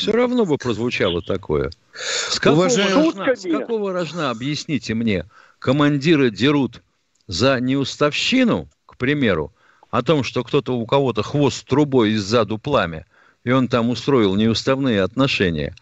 [0.00, 1.70] Все равно бы прозвучало такое.
[1.92, 5.26] С какого, Уважаемый- рожна, с какого рожна, объясните мне,
[5.58, 6.82] командиры дерут
[7.26, 9.52] за неуставщину, к примеру,
[9.90, 13.04] о том, что кто-то у кого-то хвост трубой и сзаду пламя,
[13.44, 15.74] и он там устроил неуставные отношения.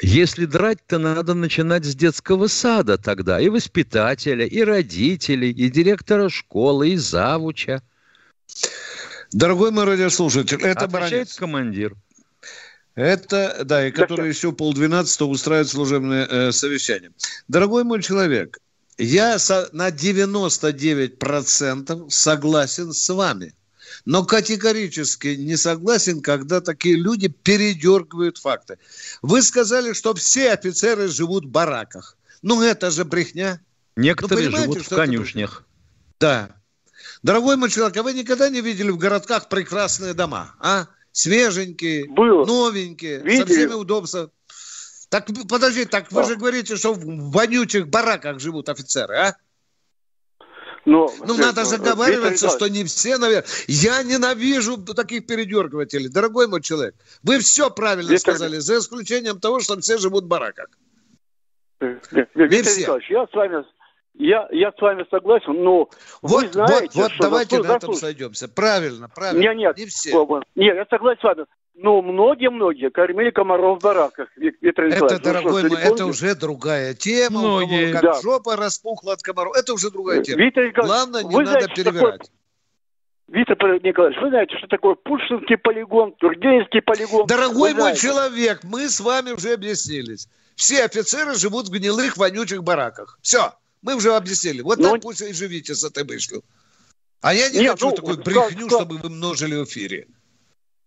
[0.00, 6.88] Если драть-то надо начинать с детского сада тогда, и воспитателя, и родителей, и директора школы,
[6.90, 7.82] и завуча.
[9.30, 11.34] Дорогой мой радиослушатель, это Отвечает Баранец.
[11.36, 11.94] командир.
[12.94, 17.10] Это, да, и который еще полдвенадцатого устраивает служебное э, совещание.
[17.48, 18.58] Дорогой мой человек,
[18.98, 23.54] я со- на 99% согласен с вами.
[24.04, 28.78] Но категорически не согласен, когда такие люди передергивают факты.
[29.22, 32.16] Вы сказали, что все офицеры живут в бараках.
[32.42, 33.60] Ну, это же брехня.
[33.96, 35.64] Некоторые Ну, живут в конюшнях.
[36.18, 36.56] Да.
[37.22, 40.88] Дорогой мой человек, а вы никогда не видели в городках прекрасные дома, а?
[41.12, 42.44] Свеженькие, Было.
[42.46, 43.44] новенькие, со Видели.
[43.44, 44.30] всеми удобствами.
[45.10, 46.28] Так, подожди, так вы Да.
[46.28, 49.36] же говорите, что в вонючих бараках живут офицеры, а?
[50.84, 53.46] Но, Ну, э, надо э, заговариваться, Виктор что не все, наверное.
[53.68, 56.08] Я ненавижу таких передергивателей.
[56.08, 60.28] Дорогой мой человек, вы все правильно Виктор- сказали, за исключением того, что все живут в
[60.28, 60.66] бараках.
[61.80, 62.80] Э, э, Виктор все.
[62.80, 63.64] Николаевич, я с вами,
[64.14, 65.88] я, я с вами согласен, но
[66.20, 68.48] вы Вот, знаете, вот, вот что давайте заслуж- на этом сойдемся.
[68.48, 69.40] Правильно, правильно.
[69.42, 70.10] Нет, нет, Не все.
[70.54, 71.44] Нет, я согласен с вами.
[71.74, 75.00] Но многие-многие кормили комаров в бараках, Вик- Виктор Это, Николаевич.
[75.00, 77.38] Ну что, дорогой вы мой, это уже другая тема.
[77.38, 77.92] У кого Многие.
[77.92, 78.20] как Да.
[78.20, 79.56] жопа распухла от комаров.
[79.56, 80.42] Это уже другая тема.
[80.42, 82.20] Виктор Николаевич, Главное, не вы надо знаете, что перевирать.
[82.20, 82.28] такое-
[83.28, 87.26] Виктор Николаевич, вы знаете, что такое Пушкинский полигон, Тургеневский полигон?
[87.26, 88.00] Дорогой Вы мой знаете.
[88.02, 90.28] человек, мы с вами уже объяснились.
[90.54, 93.18] Все офицеры живут в гнилых, вонючих бараках.
[93.22, 94.62] Все, мы уже объяснили.
[94.62, 96.42] Вот Ну, так пусть и живите с этой мыслью.
[97.20, 100.06] А я не Нет, хочу ну, такую брехню, как- чтобы вы множили в эфире.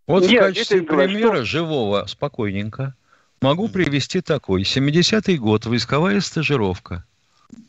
[0.07, 2.95] Вот Нет, в качестве примера живого, спокойненько,
[3.41, 4.63] могу привести такой.
[4.63, 7.03] 70-й год, войсковая стажировка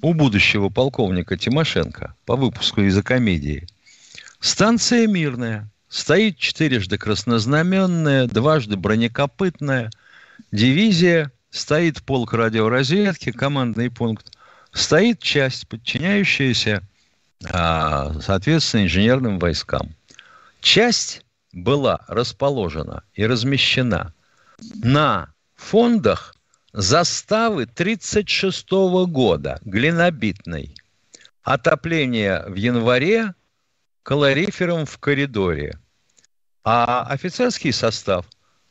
[0.03, 3.67] у будущего полковника Тимошенко по выпуску из комедии.
[4.41, 5.71] Станция мирная.
[5.89, 9.91] Стоит четырежды краснознаменная, дважды бронекопытная.
[10.53, 14.36] Дивизия, стоит полк радиоразведки, командный пункт.
[14.77, 16.83] Стоит часть, подчиняющаяся,
[17.51, 19.95] а, соответственно, инженерным войскам.
[20.61, 24.12] Часть была расположена и размещена
[24.75, 26.35] на фондах
[26.75, 28.71] заставы 1936
[29.07, 30.75] года, глинобитной.
[31.43, 33.33] Отопление в январе,
[34.03, 35.79] калорифером в коридоре.
[36.65, 38.27] А офицерский состав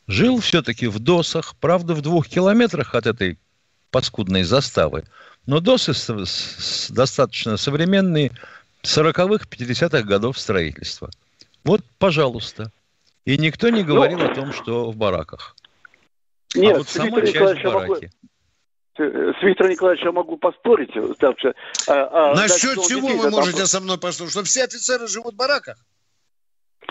[0.05, 3.39] жил все-таки в Досах, правда, в двух километрах от этой
[3.89, 5.05] паскудной заставы.
[5.45, 5.93] Но Досы
[6.89, 8.31] достаточно современные,
[8.83, 11.09] 40-х, 50-х годов строительства.
[11.63, 12.71] Вот, пожалуйста.
[13.25, 15.55] И никто не говорил ну, о том, что в бараках.
[16.55, 18.11] Нет, а вот сама часть бараки.
[18.97, 20.91] Э, с Виктором Николаевичем я могу поспорить.
[21.19, 21.35] Так,
[21.87, 23.67] а, а, Насчет чего вы можете там...
[23.67, 24.31] со мной поспорить?
[24.31, 25.77] Что все офицеры живут в бараках?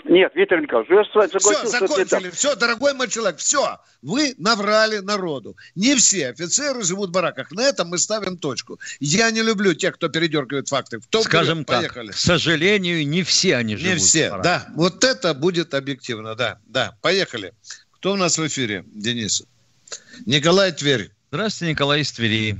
[0.07, 1.67] Нет, Виктор Николаевич, я с вами согласен.
[1.67, 2.29] Все, закончили.
[2.29, 3.79] Все, дорогой мой человек, все.
[4.03, 5.57] Вы наврали народу.
[5.73, 7.51] Не все офицеры живут в бараках.
[7.51, 8.79] На этом мы ставим точку.
[8.99, 10.99] Я не люблю тех, кто передергивает факты.
[10.99, 12.11] В том Скажем так, поехали.
[12.11, 14.67] к сожалению, не все они живут Не все, да.
[14.75, 16.59] Вот это будет объективно, да.
[16.67, 17.53] Да, поехали.
[17.93, 19.43] Кто у нас в эфире, Денис?
[20.27, 21.09] Николай Тверь.
[21.31, 22.55] Здравствуйте, Николай из Твери.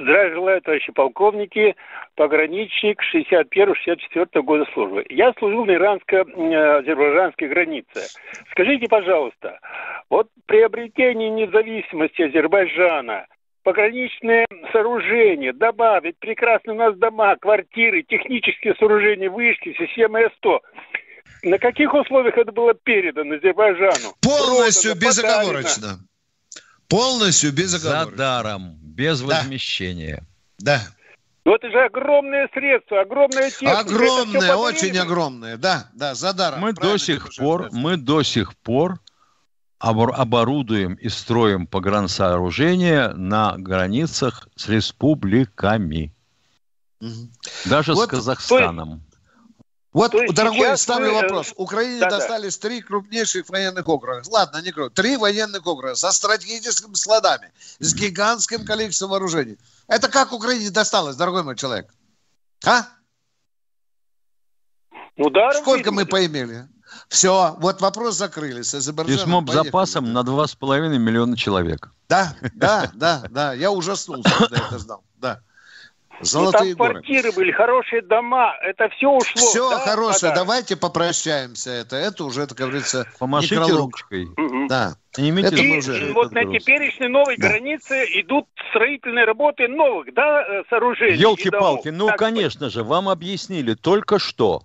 [0.00, 1.76] Здравия желаю, товарищи полковники,
[2.14, 5.04] пограничник 61-64 года службы.
[5.10, 8.08] Я служил на иранско-азербайджанской границе.
[8.50, 9.58] Скажите, пожалуйста,
[10.08, 13.26] вот приобретение независимости Азербайджана,
[13.62, 20.60] пограничные сооружения, добавить прекрасные у нас дома, квартиры, технические сооружения, вышки, система С-100.
[21.42, 24.14] На каких условиях это было передано Азербайджану?
[24.22, 25.88] Полностью Продано, безоговорочно.
[25.88, 26.09] Подарено.
[26.90, 28.10] Полностью без оговорок.
[28.10, 29.26] За даром, без да.
[29.26, 30.26] возмещения.
[30.58, 30.82] Да.
[31.44, 33.78] Но это же огромные средства, огромная техника.
[33.78, 36.60] Огромные, очень огромные, да, да, за даром.
[36.60, 39.00] Мы до сих пор, мы до сих пор
[39.78, 46.12] оборудуем и строим погрансооружения на границах с республиками.
[47.00, 47.30] Угу.
[47.66, 49.02] Даже вот, с Казахстаном.
[49.92, 51.22] Вот, дорогой, ставлю мы...
[51.22, 51.52] вопрос.
[51.56, 52.68] Украине да, достались да.
[52.68, 54.22] три крупнейших военных округа.
[54.28, 54.94] Ладно, не крупных.
[54.94, 59.58] Три военных округа со стратегическими складами, с гигантским количеством вооружений.
[59.88, 61.92] Это как Украине досталось, дорогой мой человек?
[62.64, 62.86] А?
[65.16, 66.68] Ударом Сколько мы поимели?
[67.08, 68.62] Все, вот вопрос закрыли.
[68.62, 71.90] С Письмо с запасом на 2,5 миллиона человек.
[72.08, 73.52] Да, да, да, да.
[73.54, 75.04] Я ужаснулся, когда это знал.
[75.16, 75.42] Да.
[76.20, 76.92] Золотые ну, там горы.
[76.92, 79.40] квартиры были, хорошие дома, это все ушло.
[79.40, 81.70] Все да, хорошее, давайте попрощаемся.
[81.70, 83.92] Это, это уже, это говорится, Помашите некролог.
[83.92, 84.26] ручкой.
[84.26, 84.68] Угу.
[84.68, 84.96] Да.
[85.12, 87.48] Снимите это и, уже, вот на теперешней новой да.
[87.48, 91.16] границе идут строительные работы новых, да, э, сооружений.
[91.16, 92.74] Елки-палки, ну, так конечно быть.
[92.74, 94.62] же, вам объяснили только что.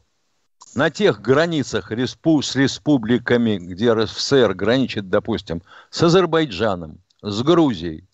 [0.76, 8.10] На тех границах респу с республиками, где РСФСР граничит, допустим, с Азербайджаном, с Грузией,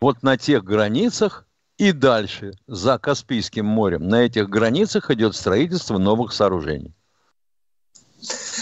[0.00, 1.45] вот на тех границах
[1.78, 6.94] и дальше, за Каспийским морем, на этих границах идет строительство новых сооружений.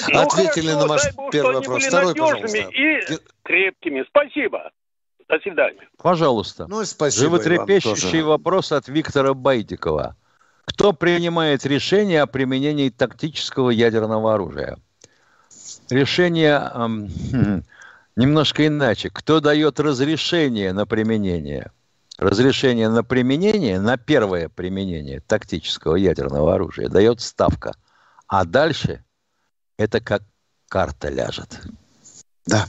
[0.09, 1.85] Ну, Ответили хорошо, на ваш Бог, первый вопрос.
[1.87, 2.59] Второй, пожалуйста.
[2.59, 4.05] И крепкими.
[4.09, 4.71] Спасибо.
[5.29, 5.89] До свидания.
[5.97, 6.67] Пожалуйста.
[6.67, 10.17] Ну, спасибо, Животрепещущий вопрос от Виктора Байдикова.
[10.65, 14.77] Кто принимает решение о применении тактического ядерного оружия?
[15.89, 17.09] Решение эм,
[18.17, 19.11] немножко иначе.
[19.11, 21.71] Кто дает разрешение на применение?
[22.19, 27.75] Разрешение на применение, на первое применение тактического ядерного оружия дает ставка.
[28.27, 29.05] А дальше
[29.77, 30.23] это как
[30.69, 31.61] карта ляжет.
[32.47, 32.67] Да.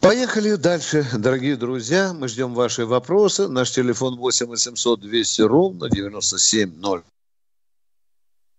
[0.00, 2.12] Поехали дальше, дорогие друзья.
[2.12, 3.46] Мы ждем ваши вопросы.
[3.46, 7.02] Наш телефон 8 800 200 ровно 9702.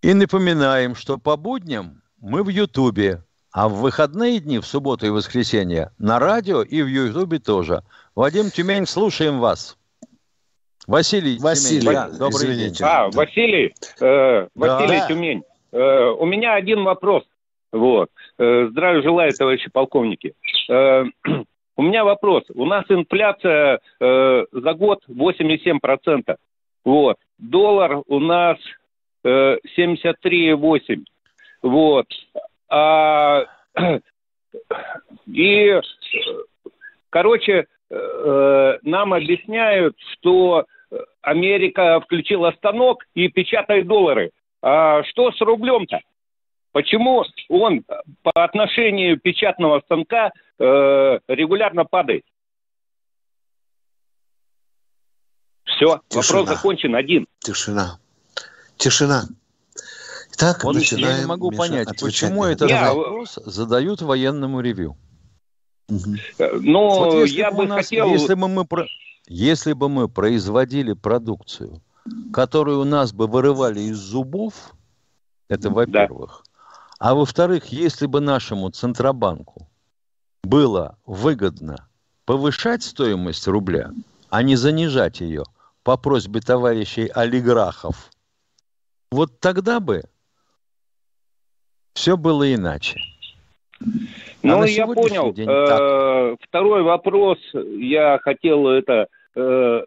[0.01, 3.23] И напоминаем, что по будням мы в Ютубе,
[3.53, 7.83] а в выходные дни, в субботу и воскресенье, на радио и в Ютубе тоже–
[8.15, 9.75] Вадим Тюмень, слушаем вас.
[10.85, 12.77] Василий, Василий, Тюмень, да, добрый извините.
[12.77, 12.87] день.
[12.87, 15.07] А, Василий, э, Василий да.
[15.07, 15.43] Тюмень.
[15.71, 17.23] Э, у меня один вопрос.
[17.71, 18.11] Вот.
[18.37, 20.35] Э, здравия желаю, товарищи полковники.
[20.69, 21.05] Э,
[21.75, 22.43] у меня вопрос.
[22.53, 26.35] У нас инфляция э, за год 8,7%.
[26.85, 27.17] Вот.
[27.39, 28.59] Доллар у нас
[29.23, 31.03] э, 73,8.
[31.63, 32.05] Вот.
[32.75, 33.45] А,
[35.27, 35.79] и,
[37.09, 40.65] короче, Э, нам объясняют, что
[41.21, 44.31] Америка включила станок и печатает доллары.
[44.63, 45.99] А что с рублем-то?
[46.71, 47.83] Почему он
[48.23, 52.23] по отношению печатного станка э, регулярно падает?
[55.65, 56.39] Все, Тишина.
[56.39, 57.27] вопрос закончен один.
[57.39, 57.99] Тишина.
[58.77, 59.23] Тишина.
[60.37, 64.97] Так, Он, я не могу понять, почему этот вопрос задают военному ревю.
[65.89, 66.15] Угу.
[66.61, 68.07] Но вот если я бы нас, хотел...
[68.07, 68.65] Если бы, мы,
[69.27, 71.81] если бы мы производили продукцию,
[72.31, 74.73] которую у нас бы вырывали из зубов,
[75.49, 76.43] это во-первых.
[76.45, 76.53] Да.
[76.99, 79.69] А во-вторых, если бы нашему Центробанку
[80.43, 81.87] было выгодно
[82.25, 83.91] повышать стоимость рубля,
[84.29, 85.43] а не занижать ее
[85.83, 88.09] по просьбе товарищей олигархов,
[89.11, 90.03] вот тогда бы
[91.93, 92.99] все было иначе.
[94.41, 95.33] ну, а я понял.
[95.33, 97.37] День э, второй вопрос.
[97.53, 99.81] Я хотел это э,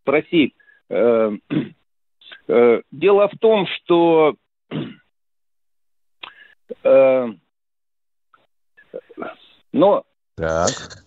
[0.00, 0.54] спросить.
[0.88, 1.30] Э,
[2.90, 4.34] дело в том, что
[9.72, 10.04] но
[10.36, 11.03] так.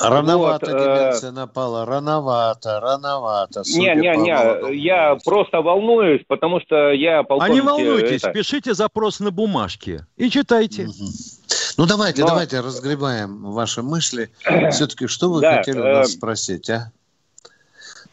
[0.00, 1.32] Рановато вот, деменция э...
[1.32, 3.62] напала, рановато, рановато.
[3.74, 7.52] Не, не, не, я просто волнуюсь, потому что я полковник...
[7.52, 8.32] А не волнуйтесь, это...
[8.32, 10.84] пишите запрос на бумажке и читайте.
[10.84, 11.08] Угу.
[11.78, 12.28] Ну давайте, Но...
[12.28, 14.30] давайте разгребаем ваши мысли.
[14.70, 16.12] Все-таки что вы да, хотели у нас э...
[16.12, 16.92] спросить, а?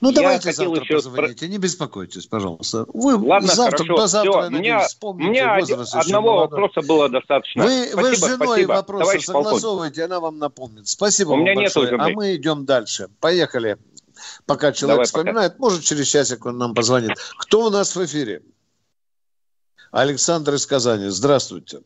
[0.03, 2.85] Ну, я давайте завтра еще позвоните, не беспокойтесь, пожалуйста.
[2.93, 3.95] Вы Ладно, завтра, хорошо.
[3.95, 5.29] до завтра, Все, надеюсь, меня, вспомните.
[5.29, 5.55] Меня
[5.93, 7.63] одного вопроса было достаточно.
[7.63, 10.89] Вы, спасибо, вы с женой спасибо, вопросы согласовываете, она вам напомнит.
[10.89, 11.91] Спасибо У вам меня большое.
[11.91, 13.07] Нет а мы идем дальше.
[13.21, 13.77] Поехали.
[14.45, 15.61] Пока человек Давай, вспоминает, пока.
[15.61, 17.11] может, через часик он нам позвонит.
[17.37, 18.43] Кто у нас в эфире?
[19.91, 21.07] Александр из Казани.
[21.07, 21.79] Здравствуйте.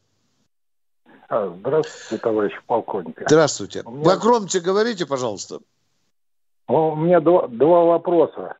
[1.29, 3.21] А, здравствуйте, товарищ полковник.
[3.27, 3.83] Здравствуйте.
[3.85, 4.03] Меня...
[4.03, 5.59] Погромче говорите, пожалуйста.
[6.67, 8.55] У меня два, два вопроса.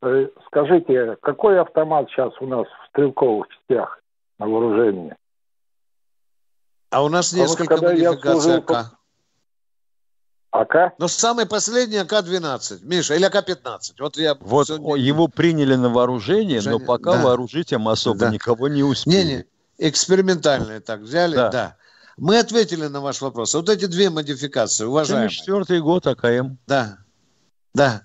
[0.00, 4.00] Э, скажите, какой автомат сейчас у нас в стрелковых частях
[4.38, 5.14] на вооружении?
[6.90, 8.92] А у нас несколько вот, модификаций АК.
[10.50, 10.94] АК?
[10.98, 13.94] Но самый последний АК-12, Миша, или АК-15.
[13.98, 15.04] Вот, я вот сегодня...
[15.04, 16.78] его приняли на вооружение, Женя...
[16.78, 17.24] но пока да.
[17.24, 18.30] вооружить им особо да.
[18.30, 19.14] никого не успели.
[19.16, 19.44] Не-не,
[19.78, 21.50] экспериментальные так взяли, да.
[21.50, 21.76] да.
[22.16, 23.54] Мы ответили на ваш вопрос.
[23.54, 25.28] Вот эти две модификации, уважаемые.
[25.28, 26.56] Четвертый год АКМ.
[26.66, 26.98] Да.
[27.74, 28.02] Да.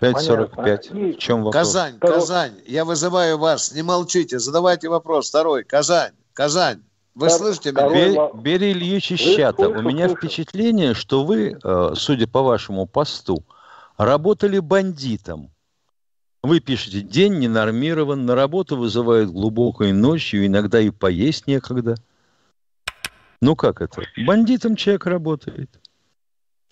[0.00, 1.14] 5.45.
[1.14, 1.54] В чем вопрос?
[1.54, 5.28] Казань, Казань, я вызываю вас, не молчите, задавайте вопрос.
[5.28, 6.82] Второй, Казань, Казань.
[7.14, 7.88] Вы слышите меня?
[7.88, 9.68] Бер, Берий Ильич из чата.
[9.68, 13.44] У меня впечатление, что вы, э, судя по вашему посту,
[13.96, 15.50] работали бандитом.
[16.44, 21.96] Вы пишете, день не нормирован, на работу вызывают глубокой ночью, иногда и поесть некогда.
[23.40, 24.02] Ну как это?
[24.24, 25.80] Бандитом человек работает.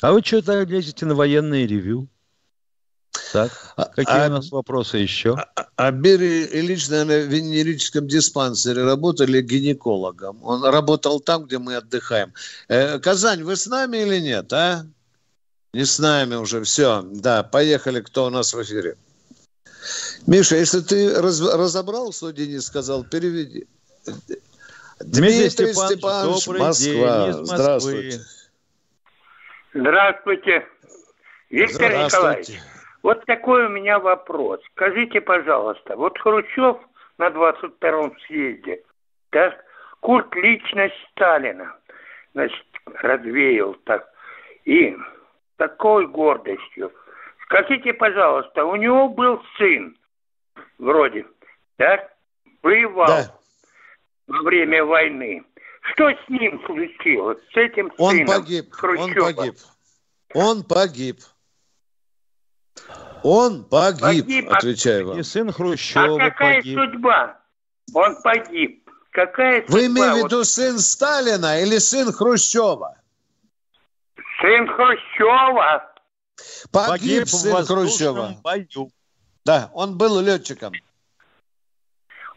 [0.03, 2.09] А вы что то лезете на военное ревю?
[3.33, 5.35] Так, а, какие а, у нас вопросы еще?
[5.35, 10.43] А, а Берий Ильич, наверное, в венерическом диспансере работали гинекологом.
[10.45, 12.35] Он работал там, где мы отдыхаем.
[12.69, 14.87] Э, Казань, вы с нами или нет, а?
[15.73, 17.03] Не с нами уже, все.
[17.03, 18.97] Да, поехали, кто у нас в эфире.
[20.27, 23.67] Миша, если ты раз, разобрал, что Денис сказал, переведи.
[25.01, 27.33] Дмитрий, Дмитрий Степанович, Степанович Москва.
[27.33, 28.21] День, Здравствуйте.
[29.79, 30.67] Здравствуйте,
[31.51, 32.07] Виктор Здравствуйте.
[32.07, 32.49] Николаевич.
[33.03, 34.59] Вот такой у меня вопрос.
[34.73, 36.79] Скажите, пожалуйста, вот Хрущев
[37.19, 38.83] на 22-м съезде,
[39.33, 39.55] да,
[40.01, 41.77] культ личность Сталина,
[42.33, 44.09] значит, развеял так.
[44.65, 44.97] И
[45.57, 46.91] такой гордостью.
[47.45, 49.95] Скажите, пожалуйста, у него был сын,
[50.79, 51.27] вроде,
[51.77, 52.09] да,
[52.63, 53.35] воевал да.
[54.27, 55.45] во время войны.
[55.93, 59.27] Что с ним случилось, с этим он сыном погиб, Хрущева?
[59.27, 59.57] Он погиб.
[60.35, 61.21] Он погиб.
[63.23, 65.19] Он погиб, погиб отвечаю вам.
[65.19, 66.79] И сын Хрущева А какая погиб.
[66.79, 67.41] судьба?
[67.95, 68.91] Он погиб.
[69.13, 69.87] Какая Вы судьба?
[69.87, 70.47] имеете в виду вот...
[70.47, 72.97] сын Сталина или сын Хрущева?
[74.41, 75.93] Сын Хрущева.
[76.71, 78.37] Погиб, погиб сын Хрущева.
[78.43, 78.91] Бою.
[79.45, 80.73] Да, он был летчиком.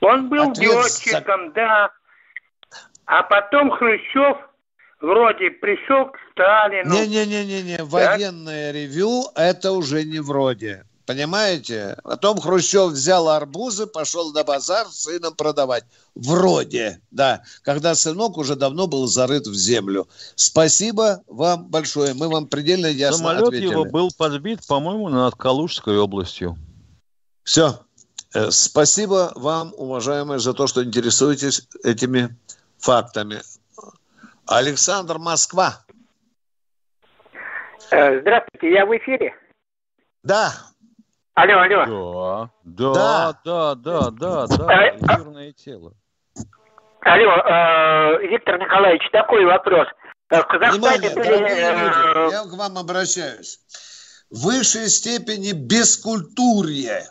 [0.02, 1.54] Он был Ответ летчиком, за...
[1.54, 1.92] да.
[3.10, 4.38] А потом Хрущев
[5.02, 6.94] вроде пришел к Сталину.
[6.94, 10.86] Не-не-не-не, военное ревю это уже не вроде.
[11.08, 11.98] Понимаете?
[12.04, 15.86] Потом Хрущев взял арбузы, пошел на базар с сыном продавать.
[16.14, 17.42] Вроде, да.
[17.64, 20.08] Когда сынок уже давно был зарыт в землю.
[20.36, 22.14] Спасибо вам большое.
[22.14, 23.72] Мы вам предельно ясно Самолет ответили.
[23.72, 26.60] его был подбит, по-моему, над Калужской областью.
[27.44, 27.80] Все.
[28.36, 32.38] Э, спасибо вам, уважаемые, за то, что интересуетесь этими
[32.80, 33.42] фактами.
[34.48, 35.86] Александр Москва.
[37.92, 39.36] Э, здравствуйте, я в эфире?
[40.24, 40.52] Да.
[41.36, 42.50] Алло, алло.
[42.64, 45.94] Да, да, да, да, да, да, э, эфирное тело.
[47.02, 49.88] Алло, э, Виктор Николаевич, такой вопрос.
[50.30, 52.32] В Казахстане были...
[52.32, 53.60] я к вам обращаюсь.
[54.30, 57.08] В высшей степени бескультурье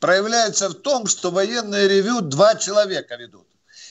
[0.00, 3.46] проявляется в том, что военное ревю два человека ведут.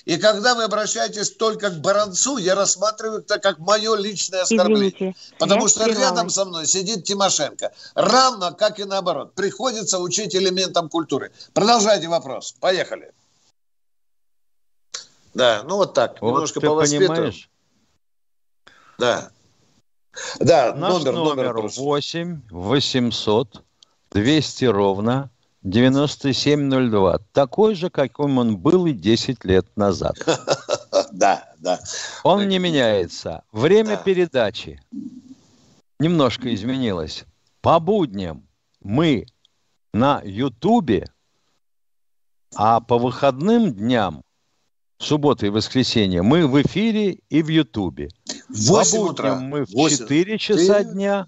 [0.06, 4.90] И когда вы обращаетесь только к Баранцу, я рассматриваю это как мое личное оскорбление.
[4.90, 6.10] Извините, потому что прервалась.
[6.10, 7.72] рядом со мной сидит Тимошенко.
[7.96, 9.34] Равно, как и наоборот.
[9.34, 11.32] Приходится учить элементам культуры.
[11.54, 12.54] Продолжайте вопрос.
[12.60, 13.14] Поехали.
[15.34, 16.22] Да, ну вот так.
[16.22, 17.50] Вот немножко ты понимаешь?
[18.98, 19.32] Да.
[20.40, 23.64] Да, Наш номер, номер, номер 8 800
[24.12, 25.32] 200 ровно
[25.64, 27.20] 9702.
[27.32, 30.16] Такой же, каким он был и 10 лет назад.
[31.12, 31.80] да, да.
[32.24, 33.44] Он не меняется.
[33.52, 33.98] Время да.
[33.98, 34.82] передачи
[36.00, 37.26] немножко изменилось.
[37.62, 38.46] По будням
[38.82, 39.26] мы
[39.94, 41.08] на Ютубе,
[42.56, 44.24] а по выходным дням,
[44.98, 48.10] суббота и воскресенье, мы в эфире и в Ютубе.
[48.50, 49.36] В 8 по утра.
[49.36, 51.28] мы в 4 часа дня,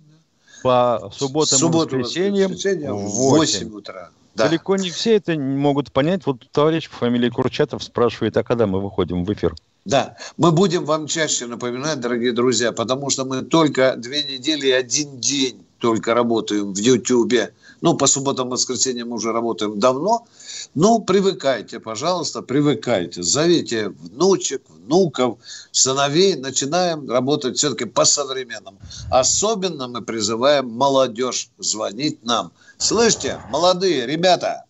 [0.62, 3.70] по субботам и воскресеньям в 8.
[3.70, 4.12] 8 утра.
[4.36, 4.48] Да.
[4.48, 6.26] Далеко не все это могут понять.
[6.26, 9.56] Вот товарищ по фамилии Курчатов спрашивает, а когда мы выходим в эфир?
[9.86, 14.72] Да, мы будем вам чаще напоминать, дорогие друзья, потому что мы только две недели и
[14.72, 17.54] один день только работаем в Ютьюбе.
[17.82, 20.26] Ну, по субботам и воскресеньям уже работаем давно.
[20.74, 23.22] Ну, привыкайте, пожалуйста, привыкайте.
[23.22, 25.38] Зовите внучек, внуков,
[25.72, 26.38] сыновей.
[26.38, 28.80] Начинаем работать все-таки по-современному.
[29.12, 32.52] Особенно мы призываем молодежь звонить нам.
[32.80, 34.66] Слышите, молодые ребята,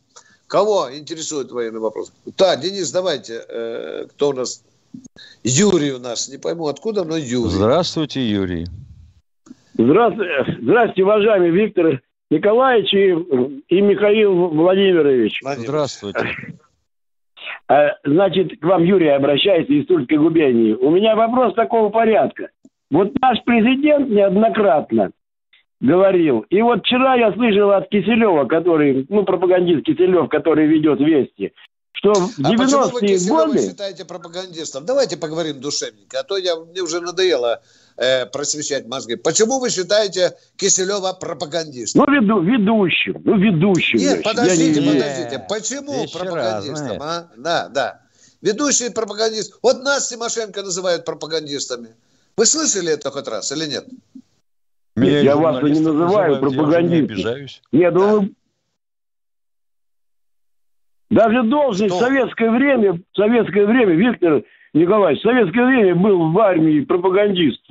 [0.48, 2.12] кого интересует военный вопрос?
[2.38, 4.64] Да, Денис, давайте, э, кто у нас?
[5.44, 7.56] Юрий у нас, не пойму откуда, но Юрий.
[7.56, 8.68] Здравствуйте, Юрий.
[9.78, 15.40] Здравствуйте, здравствуйте, уважаемый Виктор Николаевич и, и Михаил Владимирович.
[15.44, 16.20] Здравствуйте.
[17.68, 20.74] А, значит, к вам Юрий обращается из Тульской губернии.
[20.74, 22.50] У меня вопрос такого порядка.
[22.90, 25.12] Вот наш президент неоднократно
[25.82, 31.52] говорил, и вот вчера я слышал от Киселева, который, ну, пропагандист Киселев, который ведет «Вести»,
[31.92, 33.70] что в 90-е а почему вы годы...
[33.70, 34.86] считаете пропагандистом?
[34.86, 37.62] Давайте поговорим душевненько, а то я, мне уже надоело
[37.98, 39.16] э, просвещать мозги.
[39.16, 42.06] Почему вы считаете Киселева пропагандистом?
[42.08, 44.00] Ну, веду, ведущим, ну, ведущим.
[44.00, 44.88] Нет, подождите, не...
[44.88, 45.46] подождите.
[45.50, 47.32] Почему Еще пропагандистом, раз, а?
[47.38, 48.02] Да, да.
[48.42, 49.58] Ведущий пропагандист.
[49.62, 51.90] Вот нас Тимошенко называют пропагандистами.
[52.38, 53.86] Вы слышали это хоть раз или нет?
[54.96, 56.72] Меня я вас не называю пропагандистом.
[56.72, 57.62] Я не обижаюсь.
[57.72, 58.14] Нет, ну да.
[58.14, 58.36] вы
[61.10, 62.04] даже должность Что?
[62.04, 64.44] в советское время, в советское время, Виктор
[64.76, 67.62] Николаевич, в советское время был в армии пропагандист.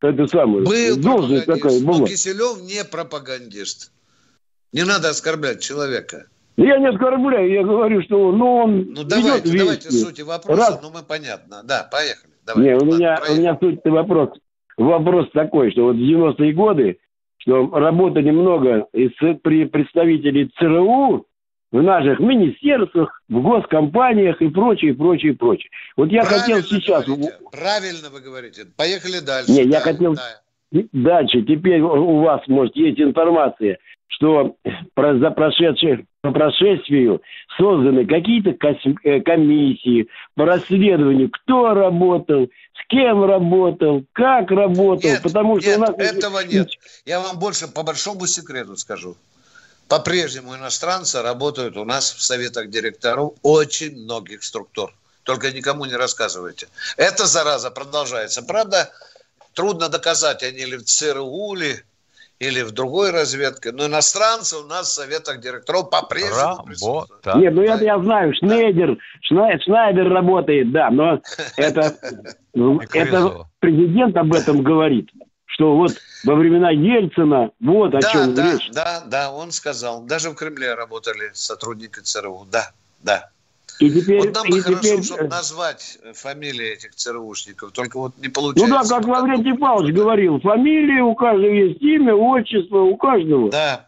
[0.00, 0.64] Это самое.
[0.64, 1.98] Был должность такая была.
[1.98, 3.92] Но Киселев не пропагандист.
[4.72, 6.26] Не надо оскорблять человека.
[6.56, 10.80] Я не оскорбляю, я говорю, что ну, он Ну давайте, ведет давайте сути вопроса, Раз...
[10.82, 11.62] ну мы понятно.
[11.64, 12.32] Да, поехали.
[12.46, 14.30] Давай, не, у, меня, у меня суть вопрос.
[14.78, 16.98] Вопрос такой, что вот в 90-е годы,
[17.38, 19.10] что работали много из,
[19.42, 21.26] при представителей ЦРУ,
[21.74, 25.68] в наших министерствах, в госкомпаниях и прочее, прочее, прочее.
[25.96, 27.04] Вот я Правильно хотел сейчас...
[27.04, 27.32] Говорите.
[27.50, 28.66] Правильно вы говорите.
[28.76, 29.50] Поехали дальше.
[29.50, 30.14] Не, да, я хотел...
[30.14, 30.82] Да.
[30.92, 31.42] Дальше.
[31.42, 34.56] Теперь у вас, может, есть информация, что
[34.96, 37.20] за прошедшие, по прошествию
[37.58, 38.50] созданы какие-то
[39.02, 45.78] э, комиссии по расследованию, кто работал, с кем работал, как работал, нет, потому что нет,
[45.78, 45.90] у нас...
[45.98, 46.68] этого нет.
[47.04, 49.16] Я вам больше по большому секрету скажу.
[49.88, 54.92] По-прежнему иностранцы работают у нас в советах директоров очень многих структур.
[55.24, 56.68] Только никому не рассказывайте.
[56.96, 58.42] Эта зараза продолжается.
[58.42, 58.90] Правда,
[59.54, 61.76] трудно доказать, они ли в ЦРУ, ли,
[62.38, 63.72] или в другой разведке.
[63.72, 67.36] Но иностранцы у нас в советах директоров по-прежнему присутствуют.
[67.36, 68.34] Нет, ну это я знаю.
[68.34, 71.20] Шнейдер, Шнайдер, Шнайдер работает, да, но
[71.56, 71.94] это,
[72.92, 75.10] это президент об этом говорит
[75.54, 75.92] что вот
[76.24, 78.70] во времена Ельцина, вот о да, чем да, речь.
[78.72, 80.02] Да, да, он сказал.
[80.02, 83.30] Даже в Кремле работали сотрудники ЦРУ, да, да.
[83.78, 85.02] И теперь, вот нам бы и хорошо, теперь...
[85.02, 88.74] чтобы назвать фамилии этих ЦРУшников, только вот не получается.
[88.74, 93.50] Ну да, как Лаврентий Павлович говорил, фамилии, у каждого есть имя, отчество, у каждого.
[93.50, 93.86] Да.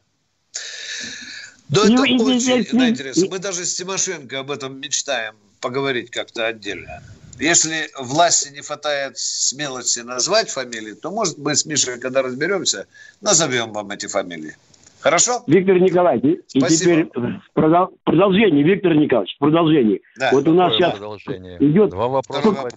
[1.68, 3.26] Да, это и, очень и, да, интересно.
[3.28, 7.02] Мы даже с Тимошенко об этом мечтаем поговорить как-то отдельно.
[7.39, 12.87] Если власти не хватает смелости назвать фамилии, то, может, мы с Мишей, когда разберемся,
[13.20, 14.55] назовем вам эти фамилии.
[15.01, 15.43] Хорошо?
[15.47, 17.09] Виктор Николаевич, и теперь
[17.53, 20.01] продолжение, Виктор Николаевич, продолжение.
[20.18, 20.30] Да.
[20.32, 21.59] Вот у нас сейчас продолжение?
[21.61, 22.70] идет Два вопроса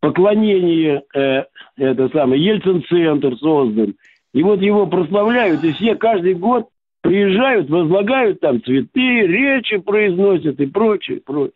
[0.00, 1.44] поклонение, э,
[1.76, 3.96] это самое, Ельцин-центр создан.
[4.32, 6.68] И вот его прославляют, и все каждый год
[7.00, 11.54] приезжают, возлагают там цветы, речи произносят и прочее, прочее.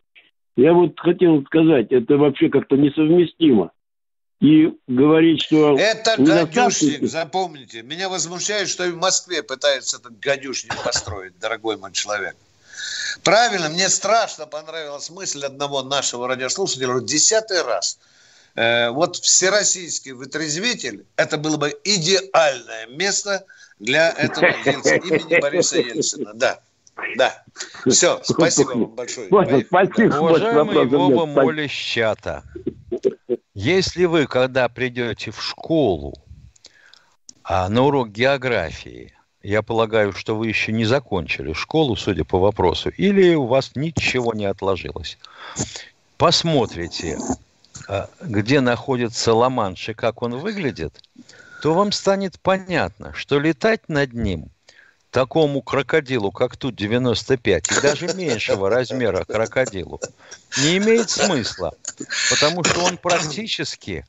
[0.56, 3.70] Я вот хотел сказать, это вообще как-то несовместимо.
[4.40, 5.78] И говорить, что...
[5.78, 7.82] Это гадюшник, запомните.
[7.82, 12.34] Меня возмущает, что и в Москве пытаются этот гадюшник построить, дорогой мой человек.
[13.22, 17.98] Правильно, мне страшно понравилась мысль одного нашего радиослушателя десятый раз.
[18.54, 23.44] Э, вот всероссийский вытрезвитель, это было бы идеальное место
[23.78, 26.32] для этого имени Бориса Ельцина.
[26.34, 26.60] Да.
[27.16, 27.42] Да.
[27.86, 29.28] Все, спасибо вам большое.
[29.66, 30.16] спасибо.
[30.16, 32.44] Уважаемый Вова Молещата,
[33.54, 36.14] если вы, когда придете в школу
[37.44, 42.90] а, на урок географии, я полагаю, что вы еще не закончили школу, судя по вопросу,
[42.90, 45.18] или у вас ничего не отложилось.
[46.16, 47.18] посмотрите,
[47.88, 51.02] а, где находится Ла-Манш и как он выглядит,
[51.62, 54.51] то вам станет понятно, что летать над ним
[55.12, 60.00] такому крокодилу, как тут 95, и даже меньшего размера крокодилу,
[60.58, 61.74] не имеет смысла,
[62.30, 64.04] потому что он практически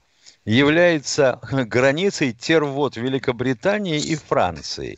[0.46, 4.98] является границей тервод Великобритании и Франции.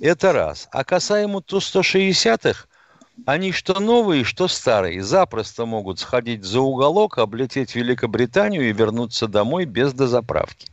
[0.00, 0.68] Это раз.
[0.70, 2.66] А касаемо Ту-160-х,
[3.26, 9.64] они что новые, что старые, запросто могут сходить за уголок, облететь Великобританию и вернуться домой
[9.64, 10.68] без дозаправки.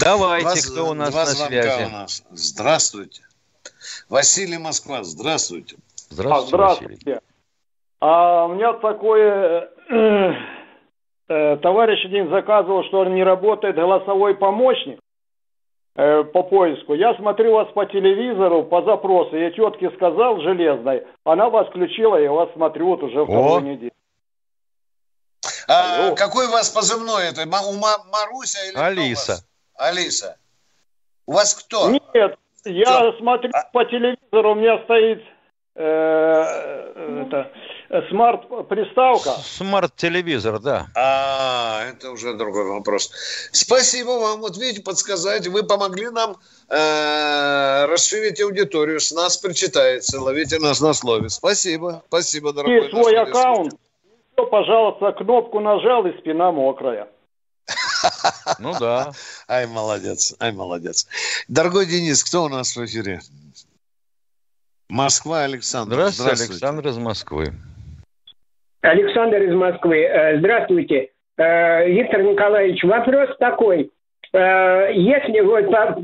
[0.00, 1.84] Давайте, Два- кто у нас два на связи?
[1.86, 2.22] у нас.
[2.30, 3.22] Здравствуйте.
[4.08, 5.76] Василий Москва, здравствуйте.
[6.10, 7.20] Здравствуйте, Здравствуйте.
[8.00, 9.70] А у меня такое...
[9.90, 10.32] э,
[11.28, 14.98] э, товарищ один заказывал, что не работает голосовой помощник
[15.96, 16.94] э, по поиску.
[16.94, 19.36] Я смотрю вас по телевизору, по запросу.
[19.36, 23.92] Я тетке сказал железной, она вас включила, я вас смотрю вот уже вторую неделю.
[25.68, 27.28] А, какой у вас позывной?
[27.28, 29.44] Это у Ма- Маруся или кто у Алиса.
[29.80, 30.36] Алиса.
[31.26, 31.90] У вас кто?
[31.90, 35.22] Нет, я смотрю по телевизору, у меня стоит
[35.74, 37.50] э, это,
[38.10, 39.30] смарт-приставка.
[39.42, 40.86] Смарт-телевизор, да.
[40.94, 43.10] А, это уже другой вопрос.
[43.52, 44.40] Спасибо вам.
[44.40, 45.46] Вот видите, подсказать.
[45.46, 46.36] Вы помогли нам
[46.68, 49.00] э, расширить аудиторию.
[49.00, 50.20] С нас причитается.
[50.20, 51.30] Ловите нас на слове.
[51.30, 52.02] Спасибо.
[52.08, 52.86] Спасибо, дорогой.
[52.86, 53.74] И свой аккаунт.
[54.34, 57.08] Все, пожалуйста, кнопку нажал и спина мокрая.
[58.58, 59.12] Ну да.
[59.50, 60.36] Ай, молодец.
[60.40, 61.08] Ай, молодец.
[61.48, 63.18] Дорогой Денис, кто у нас в эфире?
[64.88, 65.94] Москва, Александр.
[65.94, 67.52] Здравствуйте, Александр из Москвы.
[68.82, 70.02] Александр из Москвы.
[70.04, 71.10] Э, Здравствуйте.
[71.36, 73.90] Э, Виктор Николаевич, вопрос такой.
[74.32, 76.00] Э, Если вот по-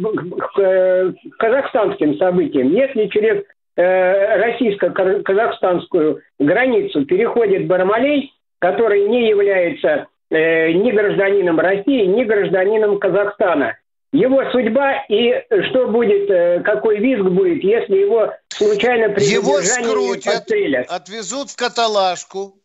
[1.39, 3.45] казахстанским событиям, если через
[3.77, 13.77] российско-казахстанскую границу переходит Бармалей, который не является э, ни гражданином России, ни гражданином Казахстана,
[14.13, 20.51] его судьба и что будет, э, какой визг будет, если его случайно при Его скрутят,
[20.89, 22.59] отвезут в каталажку,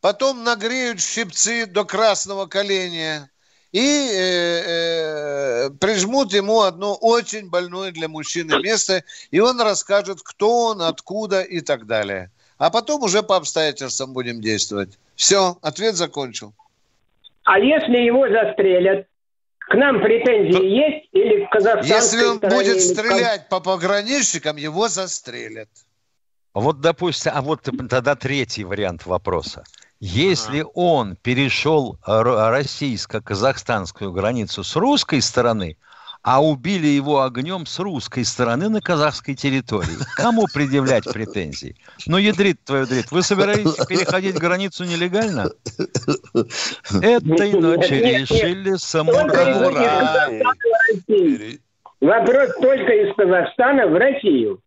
[0.00, 3.28] потом нагреют щипцы до красного коленя
[3.72, 9.02] и э, э, прижмут ему одно очень больное для мужчины место,
[9.32, 12.30] и он расскажет, кто он, откуда и так далее.
[12.56, 14.96] А потом уже по обстоятельствам будем действовать.
[15.16, 16.54] Все, ответ закончил.
[17.44, 19.06] А если его застрелят,
[19.58, 24.88] к нам претензии есть или к казахстанской Если он стороне, будет стрелять по пограничникам, его
[24.88, 25.68] застрелят.
[26.52, 29.64] Вот, допустим, а вот тогда третий вариант вопроса.
[30.00, 35.78] Если он перешел российско-казахстанскую границу с русской стороны,
[36.24, 41.76] а убили его огнем с русской стороны на казахской территории, кому предъявлять претензии?
[42.06, 45.50] Ну, ядрит твою дрит, вы собираетесь переходить границу нелегально?
[47.02, 50.32] Этой ночью решили самураи.
[52.00, 54.60] Вопрос только из Казахстана в Россию.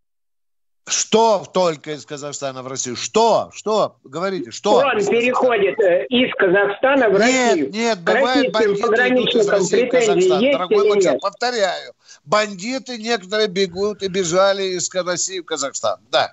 [0.88, 2.96] Что только из Казахстана в Россию?
[2.96, 3.50] Что?
[3.54, 3.98] Что?
[4.06, 4.76] Говорите, что?
[4.76, 7.66] Он переходит э, из Казахстана в Россию.
[7.66, 10.40] Нет, нет, бывает бандиты идут из России в Казахстан.
[10.40, 11.94] есть Дорогой человек, повторяю.
[12.24, 16.00] Бандиты некоторые бегут и бежали из России в Казахстан.
[16.10, 16.32] Да.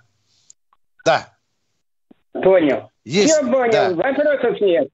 [1.05, 1.37] Да.
[2.33, 2.93] Понял.
[3.03, 3.91] Есть, Все понял, да.
[3.91, 4.89] вопросов нет.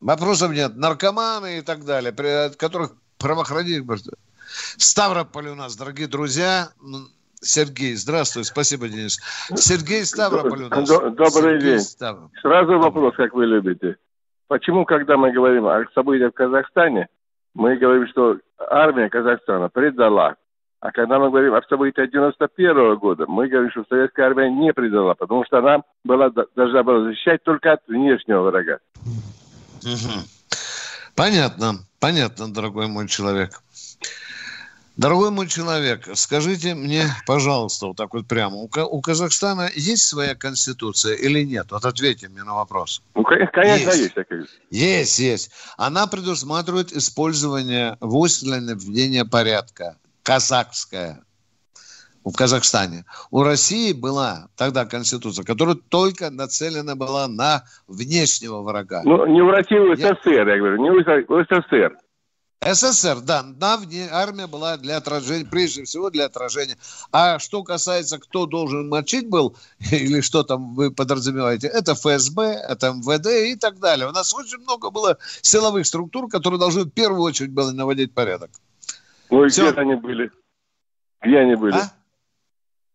[0.00, 0.76] Вопросов нет.
[0.76, 3.84] Наркоманы и так далее, при от которых правоохранитель...
[4.78, 6.70] Ставрополь у нас, дорогие друзья.
[7.42, 8.44] Сергей, здравствуй.
[8.44, 9.18] Спасибо, Денис.
[9.56, 10.88] Сергей Ставрополь у нас.
[10.88, 11.80] До- Добрый Сергей день.
[11.80, 12.38] Ставрополь.
[12.40, 13.96] Сразу вопрос, как вы любите.
[14.48, 17.08] Почему, когда мы говорим о событиях в Казахстане,
[17.54, 20.36] мы говорим, что армия Казахстана предала,
[20.80, 25.14] а когда мы говорим о событиях 91 года, мы говорим, что советская армия не предала,
[25.14, 28.78] потому что она была, должна была защищать только от внешнего врага.
[29.82, 30.22] Мгм.
[31.14, 33.60] Понятно, понятно, дорогой мой человек.
[34.96, 40.02] Дорогой мой человек, скажите мне, пожалуйста, вот так вот прямо, у, Ка- у Казахстана есть
[40.02, 41.68] своя конституция или нет?
[41.70, 43.02] Вот ответьте мне на вопрос.
[43.14, 44.14] Ну, кон- конечно, Есть.
[44.30, 44.50] есть.
[44.70, 45.50] Есть, есть.
[45.78, 49.96] Она предусматривает использование войск для наведения порядка.
[50.22, 51.22] Казахская.
[52.24, 53.04] В Казахстане.
[53.32, 59.02] У России была тогда конституция, которая только нацелена была на внешнего врага.
[59.04, 61.96] Ну, не в России, в СССР, я говорю, не в СССР,
[62.64, 63.20] СССР.
[63.20, 66.76] Да, на вне армия была для отражения, прежде всего для отражения.
[67.10, 69.56] А что касается, кто должен мочить был,
[69.90, 74.08] или что там вы подразумеваете, это ФСБ, это МВД и так далее.
[74.08, 78.50] У нас очень много было силовых структур, которые должны в первую очередь были наводить порядок.
[79.30, 79.70] Ну и Всё.
[79.70, 80.30] где они были?
[81.22, 81.74] Где они были?
[81.74, 81.92] А?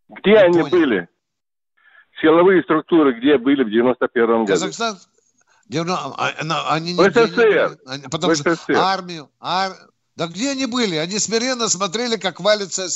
[0.09, 1.09] Где они были?
[2.21, 4.47] Силовые структуры где были в 91 году?
[4.47, 4.97] Казахстан,
[5.69, 7.77] А, они в СССР.
[7.85, 8.57] Не, потому СССР.
[8.57, 9.73] что армию, ар...
[10.17, 10.95] Да где они были?
[10.95, 12.87] Они смиренно смотрели, как валится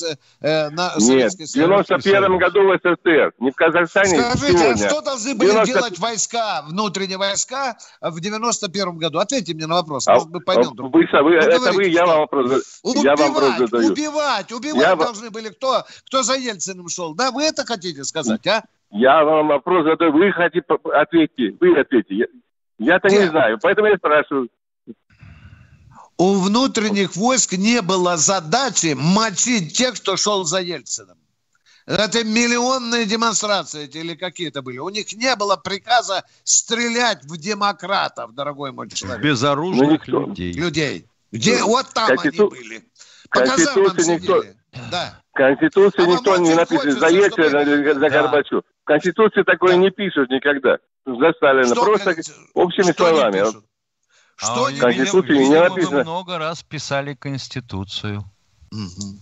[0.42, 4.24] э, на Нет, в 91 году в СССР, не в Казахстане.
[4.24, 4.86] Скажите, сегодня.
[4.86, 5.72] а что должны были 90...
[5.72, 9.20] делать войска, внутренние войска в 91 году?
[9.20, 10.72] Ответьте мне на вопрос, а, может, мы поймем.
[10.76, 13.92] Вы, вы, ну, это вы, я вам вопрос, убивать, я вам вопрос задаю.
[13.92, 14.96] Убивать, убивать я...
[14.96, 15.50] должны были.
[15.50, 17.14] Кто, кто за Ельциным шел?
[17.14, 18.64] Да, вы это хотите сказать, а?
[18.90, 22.30] Я вам вопрос задаю, вы хотите ответить, вы ответите.
[22.86, 24.50] Я-то не знаю, поэтому я спрашиваю
[26.22, 31.18] у внутренних войск не было задачи мочить тех, кто шел за Ельциным.
[31.88, 34.78] Это миллионные демонстрации эти или какие-то были.
[34.78, 39.24] У них не было приказа стрелять в демократов, дорогой мой человек.
[39.24, 40.54] Безоружных ну, людей.
[40.54, 41.08] Людей.
[41.32, 41.64] Где?
[41.64, 42.52] Вот там Конститу...
[42.52, 42.84] они были.
[43.32, 44.44] По Конституции никто...
[44.90, 45.22] Да.
[45.34, 48.62] Конституции а никто не напишет за Ельцина за Горбачева.
[48.62, 49.78] В Конституции такое да.
[49.78, 50.78] не пишут никогда.
[51.06, 51.66] За Сталина.
[51.66, 52.16] Что, Просто
[52.54, 53.44] общими что словами.
[54.36, 56.04] Что а не Конституции не написано.
[56.04, 58.24] Много раз писали Конституцию.
[58.72, 59.20] Угу.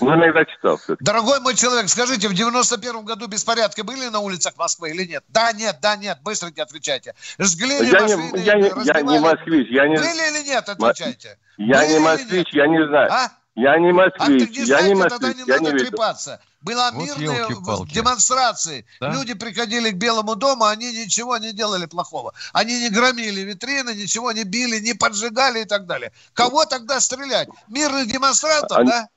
[0.00, 0.80] Ну, иногда читал.
[1.00, 5.24] Дорогой мой человек, скажите, в 91 году беспорядки были на улицах Москвы или нет?
[5.28, 7.14] Да, нет, да, нет, быстренько отвечайте.
[7.38, 9.68] Жгли ли я машины, не, я, не, я не москвич.
[9.70, 9.96] Я не...
[9.96, 11.38] Были или нет, отвечайте.
[11.58, 13.12] Я были не москвич, я не знаю.
[13.12, 13.30] А?
[13.56, 16.40] Я не москвич, а ты не я не москвич, тогда не я надо не трепаться.
[16.60, 17.48] Была вот мирная
[17.92, 18.84] демонстрация.
[19.00, 19.12] Да?
[19.12, 22.32] Люди приходили к Белому дому, они ничего не делали плохого.
[22.52, 26.12] Они не громили витрины, ничего не били, не поджигали и так далее.
[26.32, 27.48] Кого тогда стрелять?
[27.68, 28.90] Мирных демонстрантов, они...
[28.90, 29.08] да?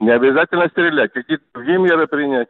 [0.00, 1.12] Не обязательно стрелять.
[1.12, 2.48] Какие-то другие меры принять.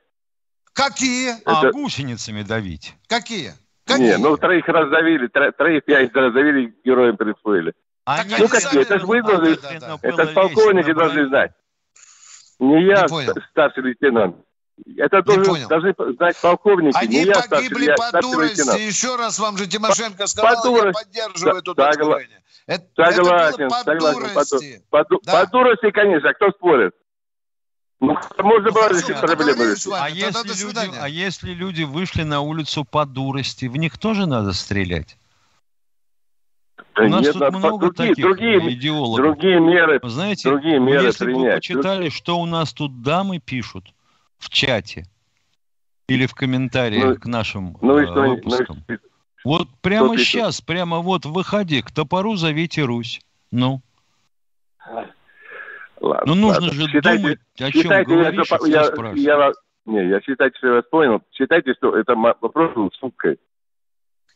[0.73, 1.31] Какие?
[1.45, 1.69] А, Это...
[1.69, 2.95] А гусеницами давить.
[3.07, 3.55] Какие?
[3.85, 4.07] Какие?
[4.07, 7.75] Не, ну троих раздавили, троих, пять раздавили, героям присвоили.
[8.19, 8.83] Они ну какие?
[8.83, 9.99] Это же вы должны, да, да, да.
[10.03, 11.53] это полковники должны знать.
[12.59, 14.37] Не я, не старший лейтенант.
[14.97, 18.59] Это должен, должны знать полковники, Они не я, погибли старший, по старший дурости.
[18.59, 18.81] Лейтенант.
[18.81, 22.17] Еще раз вам же Тимошенко сказал, по я поддерживаю эту точку
[22.67, 24.21] это, Согласен, это согласен.
[24.21, 24.83] Дурости.
[24.91, 25.33] По, по, да.
[25.33, 26.95] по дурости, конечно, кто спорит?
[27.99, 29.75] Ну, можно было решить проблемы.
[29.99, 34.53] А если, люди, а если люди вышли на улицу по дурости, в них тоже надо
[34.53, 35.17] стрелять?
[36.95, 39.25] Да У нас нет, тут много другие, таких другие, идеологов.
[39.25, 41.41] Другие меры, Знаете, другие меры если принять.
[41.41, 43.95] бы вы почитали, что у нас тут дамы пишут
[44.39, 45.05] в чате
[46.09, 48.85] или в комментариях ну, к нашим ну, э, что, выпускам.
[48.89, 48.99] Ну,
[49.45, 50.67] вот прямо сейчас, пишет?
[50.67, 53.21] прямо вот выходи, к топору зовите Русь.
[53.53, 53.81] Ну.
[56.01, 56.73] Ладно, ну, нужно ладно.
[56.73, 58.83] же считайте, думать, о чем считайте, говоришь, я,
[59.15, 59.53] я, я,
[59.85, 61.23] не, я считайте, что я вас понял.
[61.33, 63.39] Считайте, что это вопрос с суткой.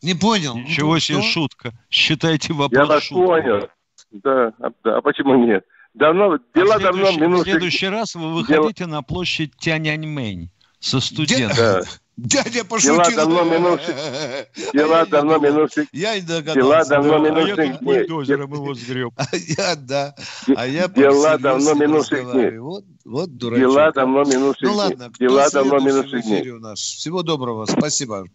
[0.01, 0.55] Не понял.
[0.57, 1.31] Ничего себе что?
[1.31, 1.73] шутка.
[1.89, 3.25] Считайте вопрос Я вас шуткой.
[3.25, 3.69] понял.
[4.11, 5.65] Да, а, да, а почему нет?
[5.93, 7.47] Давно, дела а давно минувших...
[7.47, 8.97] В следующий раз вы выходите дела...
[8.97, 11.55] на площадь Тяньаньмэнь со студентами.
[11.55, 11.81] Да.
[12.17, 12.95] Дядя пошутил.
[12.95, 13.95] Дела давно минувших.
[14.73, 15.87] Дела давно минувших.
[15.91, 16.59] Я не догадался.
[16.59, 17.59] Дела давно минувших.
[17.59, 19.13] А я бульдозером его сгреб.
[19.17, 20.15] А я, да.
[20.55, 22.57] А я Дела давно минувших дней.
[22.57, 23.69] Вот, вот дурачок.
[23.69, 26.51] Дела давно минувших Ну ладно, Дела давно минувших дней.
[26.51, 26.79] у нас.
[26.79, 28.25] Всего доброго, спасибо.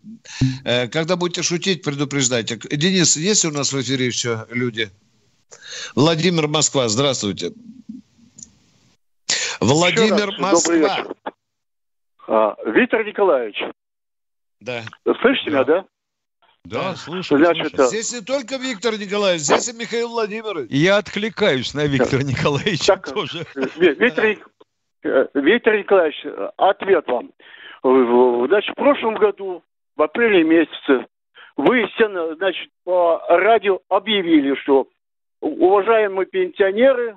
[0.64, 2.58] Э, когда будете шутить, предупреждайте.
[2.70, 4.90] Денис, есть у нас в эфире еще люди?
[5.94, 7.52] Владимир Москва, здравствуйте.
[9.60, 11.06] Владимир Москва.
[12.30, 13.60] А, Виктор Николаевич.
[14.60, 14.82] Да.
[15.20, 15.56] Слышите да.
[15.56, 15.84] меня, да?
[16.64, 17.38] Да, слышу.
[17.38, 17.88] Значит, слышу.
[17.88, 20.70] Здесь не только Виктор Николаевич, здесь и Михаил Владимирович.
[20.70, 23.44] Я откликаюсь на Виктора Николаевича так, тоже.
[23.76, 26.24] Виктор, э, Виктор Николаевич,
[26.56, 27.32] ответ вам.
[27.82, 29.64] Значит, в прошлом году,
[29.96, 31.06] в апреле месяце,
[31.56, 31.84] вы,
[32.36, 34.86] значит, по радио объявили, что
[35.40, 37.16] уважаемые пенсионеры,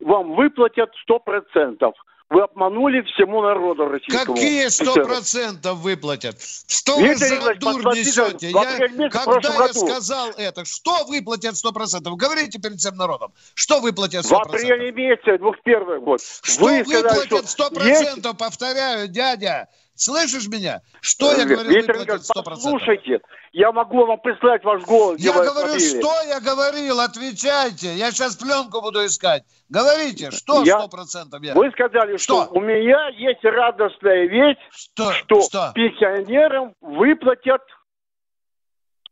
[0.00, 1.92] вам выплатят 100%.
[2.30, 4.34] Вы обманули всему народу российскому.
[4.34, 6.36] Какие сто процентов выплатят?
[6.66, 8.50] Что вы за дурь несете?
[8.50, 9.86] Я, когда я году.
[9.86, 12.16] сказал это, что выплатят сто процентов?
[12.16, 13.32] Говорите перед всем народом.
[13.54, 14.62] Что выплатят сто процентов?
[14.62, 16.20] В апреле месяце, первый год.
[16.22, 18.36] Что вы выплатят сто процентов?
[18.38, 19.68] Повторяю, дядя.
[19.94, 20.80] Слышишь меня?
[21.00, 22.56] Что я говорю, Виктор выплатят 100%?
[22.56, 23.20] Слушайте,
[23.52, 25.20] я могу вам прислать ваш голос.
[25.20, 27.94] Я говорю, что я говорил, отвечайте.
[27.94, 29.44] Я сейчас пленку буду искать.
[29.68, 31.54] Говорите, что сто процентов я...
[31.54, 32.44] Вы сказали, что?
[32.44, 35.72] что у меня есть радостная весть, что, что, что?
[35.74, 37.62] пенсионерам выплатят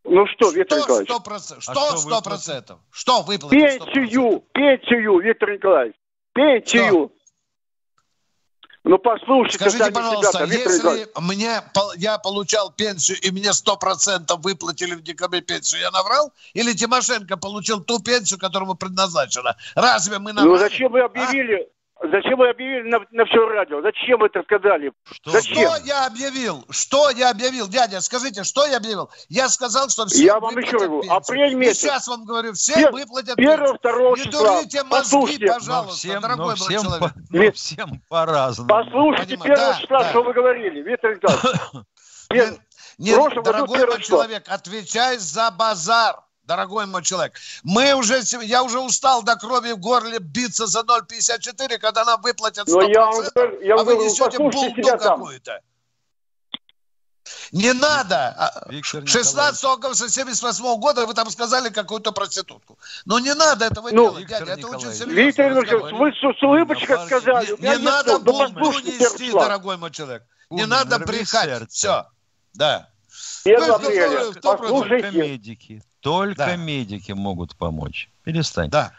[0.02, 1.10] ну что, Виктор что Николаевич?
[1.10, 2.78] 100%, а что сто процентов?
[2.90, 3.50] Что выплатят?
[3.50, 5.96] Пенсию, пенсию, Виктор Николаевич,
[6.32, 7.12] пенсию.
[8.82, 11.62] Ну, послушайте, Скажите, пожалуйста, ребята, если мне,
[11.96, 16.32] я получал пенсию, и мне сто процентов выплатили в декабре пенсию, я наврал?
[16.54, 19.56] Или Тимошенко получил ту пенсию, которому предназначена?
[19.74, 20.48] Разве мы наврали?
[20.48, 21.68] Ну, зачем вы объявили?
[22.02, 23.82] Зачем вы объявили на, на все радио?
[23.82, 24.90] Зачем вы это сказали?
[25.12, 25.30] Что?
[25.32, 25.54] Зачем?
[25.70, 26.64] Что я объявил?
[26.70, 27.68] Что я объявил?
[27.68, 29.10] Дядя, скажите, что я объявил?
[29.28, 31.76] Я сказал, что все Я вам еще говорю, апрель месяц.
[31.76, 33.78] И сейчас вам говорю, все Пер- выплатят первого, пенсию.
[33.78, 34.56] второго Не числа.
[34.56, 35.46] дурите мозги, Послушайте.
[35.46, 37.00] пожалуйста, но всем, дорогой но всем, человек.
[37.00, 38.68] по- но всем по-разному.
[38.68, 39.54] Послушайте, Понимаю.
[39.56, 40.10] первого Да, числа, да.
[40.10, 41.60] что вы говорили, Виктор Николаевич.
[42.98, 46.16] Нет, дорогой человек, отвечай за базар,
[46.50, 47.34] дорогой мой человек.
[47.62, 52.66] Мы уже, я уже устал до крови в горле биться за 0,54, когда нам выплатят
[52.68, 53.24] 100%, Но я вам
[53.62, 55.60] я а вам вы говорю, несете булду какую-то.
[57.52, 58.34] Не надо.
[58.36, 62.76] А, Виктор 16 августа 78 года вы там сказали какую-то проститутку.
[63.04, 65.12] Но не надо этого Ну, делать, дядя, это очень серьезно.
[65.12, 67.54] Виктор Николаевич, вы с, улыбочкой сказали.
[67.60, 68.18] Не, не надо.
[68.18, 70.24] Ну, булду нести, дорогой мой человек.
[70.50, 71.28] Не Умер, надо брехать.
[71.28, 71.68] сердце.
[71.68, 72.06] Все.
[72.54, 72.88] Да.
[73.44, 74.32] Первого Вы апреля.
[74.42, 75.10] Послушайте.
[75.10, 76.56] медики, только Да.
[76.56, 78.10] медики могут помочь.
[78.24, 78.70] Перестань.
[78.70, 78.92] Да.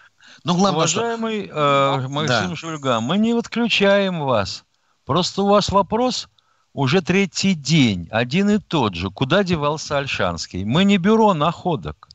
[0.43, 0.99] Ну, главное, что...
[1.01, 2.55] Уважаемый э, Максим Да.
[2.55, 4.63] Шульга, мы не отключаем вас.
[5.05, 6.29] Просто у вас вопрос
[6.73, 9.09] уже третий день, один и тот же.
[9.09, 10.63] Куда девался Альшанский?
[10.63, 12.07] Мы не бюро находок.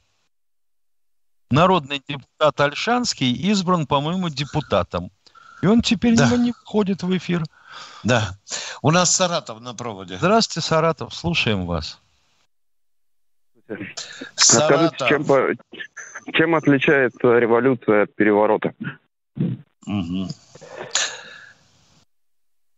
[1.51, 5.11] Народный депутат Альшанский избран, по-моему, депутатом.
[5.62, 6.28] И он теперь Да.
[6.30, 7.45] не, не входит в эфир.
[8.03, 8.37] Да.
[8.82, 10.16] У нас Саратов на проводе.
[10.18, 12.01] Здравствуйте, Саратов, слушаем вас.
[14.37, 15.57] Скажите, чем, Саратов.
[16.27, 18.73] по- чем отличается революция от переворота?
[19.87, 20.29] Мгм.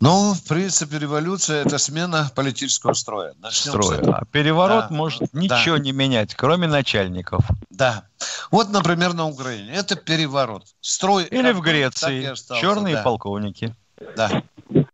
[0.01, 3.35] Ну, в принципе, революция– это смена политического строя.
[3.41, 3.99] Начнем с Строя.
[3.99, 4.17] этого.
[4.19, 4.95] А переворот Да.
[4.95, 5.83] может ничего Да.
[5.83, 7.45] не менять, кроме начальников.
[7.71, 8.05] Да.
[8.53, 9.73] Вот, например, на Украине.
[9.75, 10.63] Это переворот.
[10.81, 12.25] Строй Или в Греции.
[12.27, 12.63] остался.
[12.63, 13.03] Черные да.
[13.03, 13.75] полковники.
[14.17, 14.43] Да.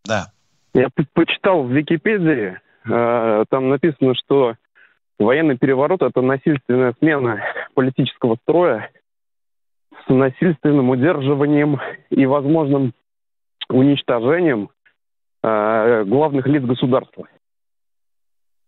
[0.07, 0.32] Да.
[0.72, 4.55] Я по- почитал в Википедии, э, там написано, что
[5.18, 7.42] военный переворот– это насильственная смена
[7.74, 8.90] политического строя
[10.06, 12.92] с насильственным удерживанием и возможным
[13.68, 14.70] уничтожением
[15.42, 17.26] э, главных лиц государства.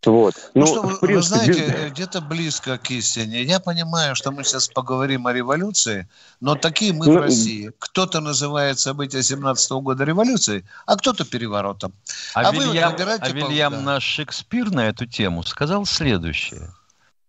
[0.06, 0.34] Вот.
[0.54, 3.42] Ну, что, в вы, вы принципе, знаете, без- э, где-то близко к истине.
[3.42, 6.08] Я понимаю, что мы сейчас поговорим о революции,
[6.40, 7.72] но такие мы в Ну, России.
[7.78, 11.92] Кто-то называет события 17 года революцией, а кто-то переворотом.
[12.34, 16.70] А, А вы вот Вильям, выбирайте а Вильям наш Шекспир на эту тему сказал следующее.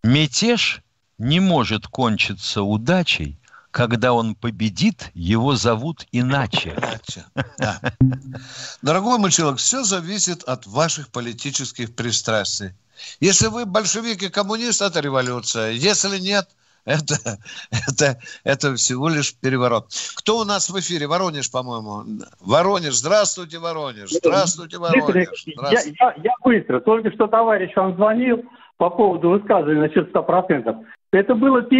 [0.03, 0.81] Мятеж
[1.17, 3.39] не может кончиться удачей,
[3.77, 6.73] когда он победит, его зовут иначе.
[6.75, 7.25] Иначе,
[7.59, 7.79] да.
[8.81, 12.71] Дорогой мой человек, все зависит от ваших политических пристрастий.
[13.19, 15.73] Если вы большевик и коммунист, это революция.
[15.73, 16.47] Если нет,
[16.85, 17.37] это,
[17.69, 19.89] это, это всего лишь переворот.
[20.15, 21.05] Кто у нас в эфире?
[21.05, 22.03] Воронеж, по-моему.
[22.39, 22.95] Воронеж.
[22.95, 24.09] Здравствуйте, Воронеж.
[24.09, 25.43] Здравствуйте, Воронеж.
[25.45, 25.97] Я, Здравствуйте.
[25.99, 26.79] я, я быстро.
[26.79, 28.43] Только что товарищ вам звонил
[28.77, 30.83] по поводу высказывания насчет 100%.
[31.17, 31.71] Это было 1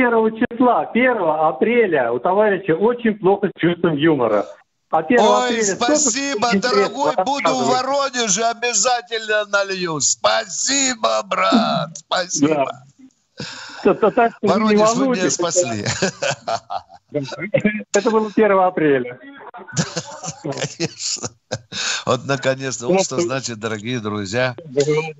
[0.50, 2.12] числа, 1 апреля.
[2.12, 4.48] У товарища очень плохо с чувством юмора.
[4.90, 7.14] А 1 Ой, спасибо, дорогой.
[7.24, 7.70] Буду в.
[7.70, 10.00] Воронеже, обязательно налью.
[10.00, 11.96] Спасибо, брат.
[11.98, 12.66] Спасибо.
[13.86, 15.86] Не Воронеж, вы меня спасли.
[17.94, 19.20] Это было 1 апреля.
[20.42, 21.30] Конечно.
[22.06, 22.88] Вот наконец-то.
[22.88, 24.56] Вот что значит, дорогие друзья,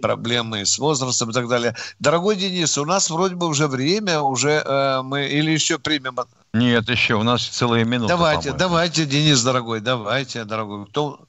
[0.02, 1.76] проблемы с возрастом и так далее.
[2.00, 6.18] Дорогой Денис, у нас вроде бы уже время, уже э, мы или еще примем.
[6.54, 8.10] Нет, еще у нас целые минуты.
[8.10, 8.60] давайте, по-моему.
[8.60, 10.86] давайте, Денис, дорогой, давайте, дорогой.
[10.88, 11.27] Кто,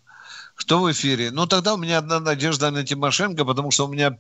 [0.59, 1.31] кто в эфире?
[1.31, 4.19] Ну, тогда у меня одна надежда на Тимошенко, потому что у меня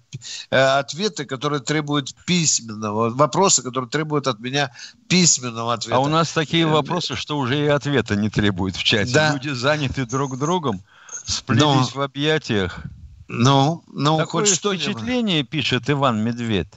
[0.51, 4.71] э, ответы, которые требуют письменного, вопросы, которые требуют от меня
[5.09, 5.97] письменного ответа.
[5.97, 9.13] А у нас такие вопросы, что уже и ответа не требуют в чате.
[9.13, 9.33] Да.
[9.33, 10.81] Люди заняты друг другом,
[11.25, 12.83] сплелись Но- в объятиях.
[13.27, 14.85] Ну, ну, Такое хоть что-нибудь.
[14.85, 16.69] впечатление, пишет Иван Медведь,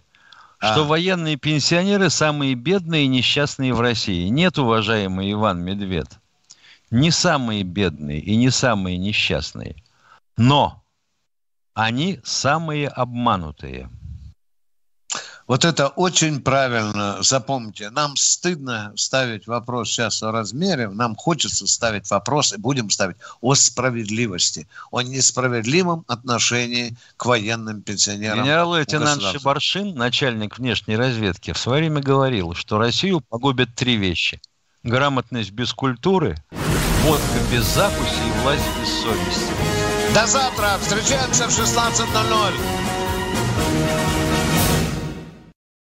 [0.59, 0.73] А.
[0.73, 4.27] что военные пенсионеры самые бедные и несчастные в России.
[4.27, 6.09] Нет, уважаемый Иван Медведь,
[6.91, 9.75] не самые бедные и не самые несчастные,
[10.37, 10.83] но
[11.73, 13.89] они самые обманутые.
[15.47, 17.17] Вот это очень правильно.
[17.21, 23.17] Запомните, нам стыдно ставить вопрос сейчас о размере, нам хочется ставить вопрос, и будем ставить,
[23.41, 28.43] о справедливости, о несправедливом отношении к военным пенсионерам.
[28.43, 29.21] Генерал-лейтенант.
[29.23, 34.39] Шибаршин, начальник внешней разведки, в свое время говорил, что Россию погубят три вещи.
[34.83, 36.41] Грамотность без культуры,
[37.03, 39.53] Водка без закуси и власть без совести.
[40.13, 40.77] До завтра!
[40.81, 44.10] Встречаемся в 16.00!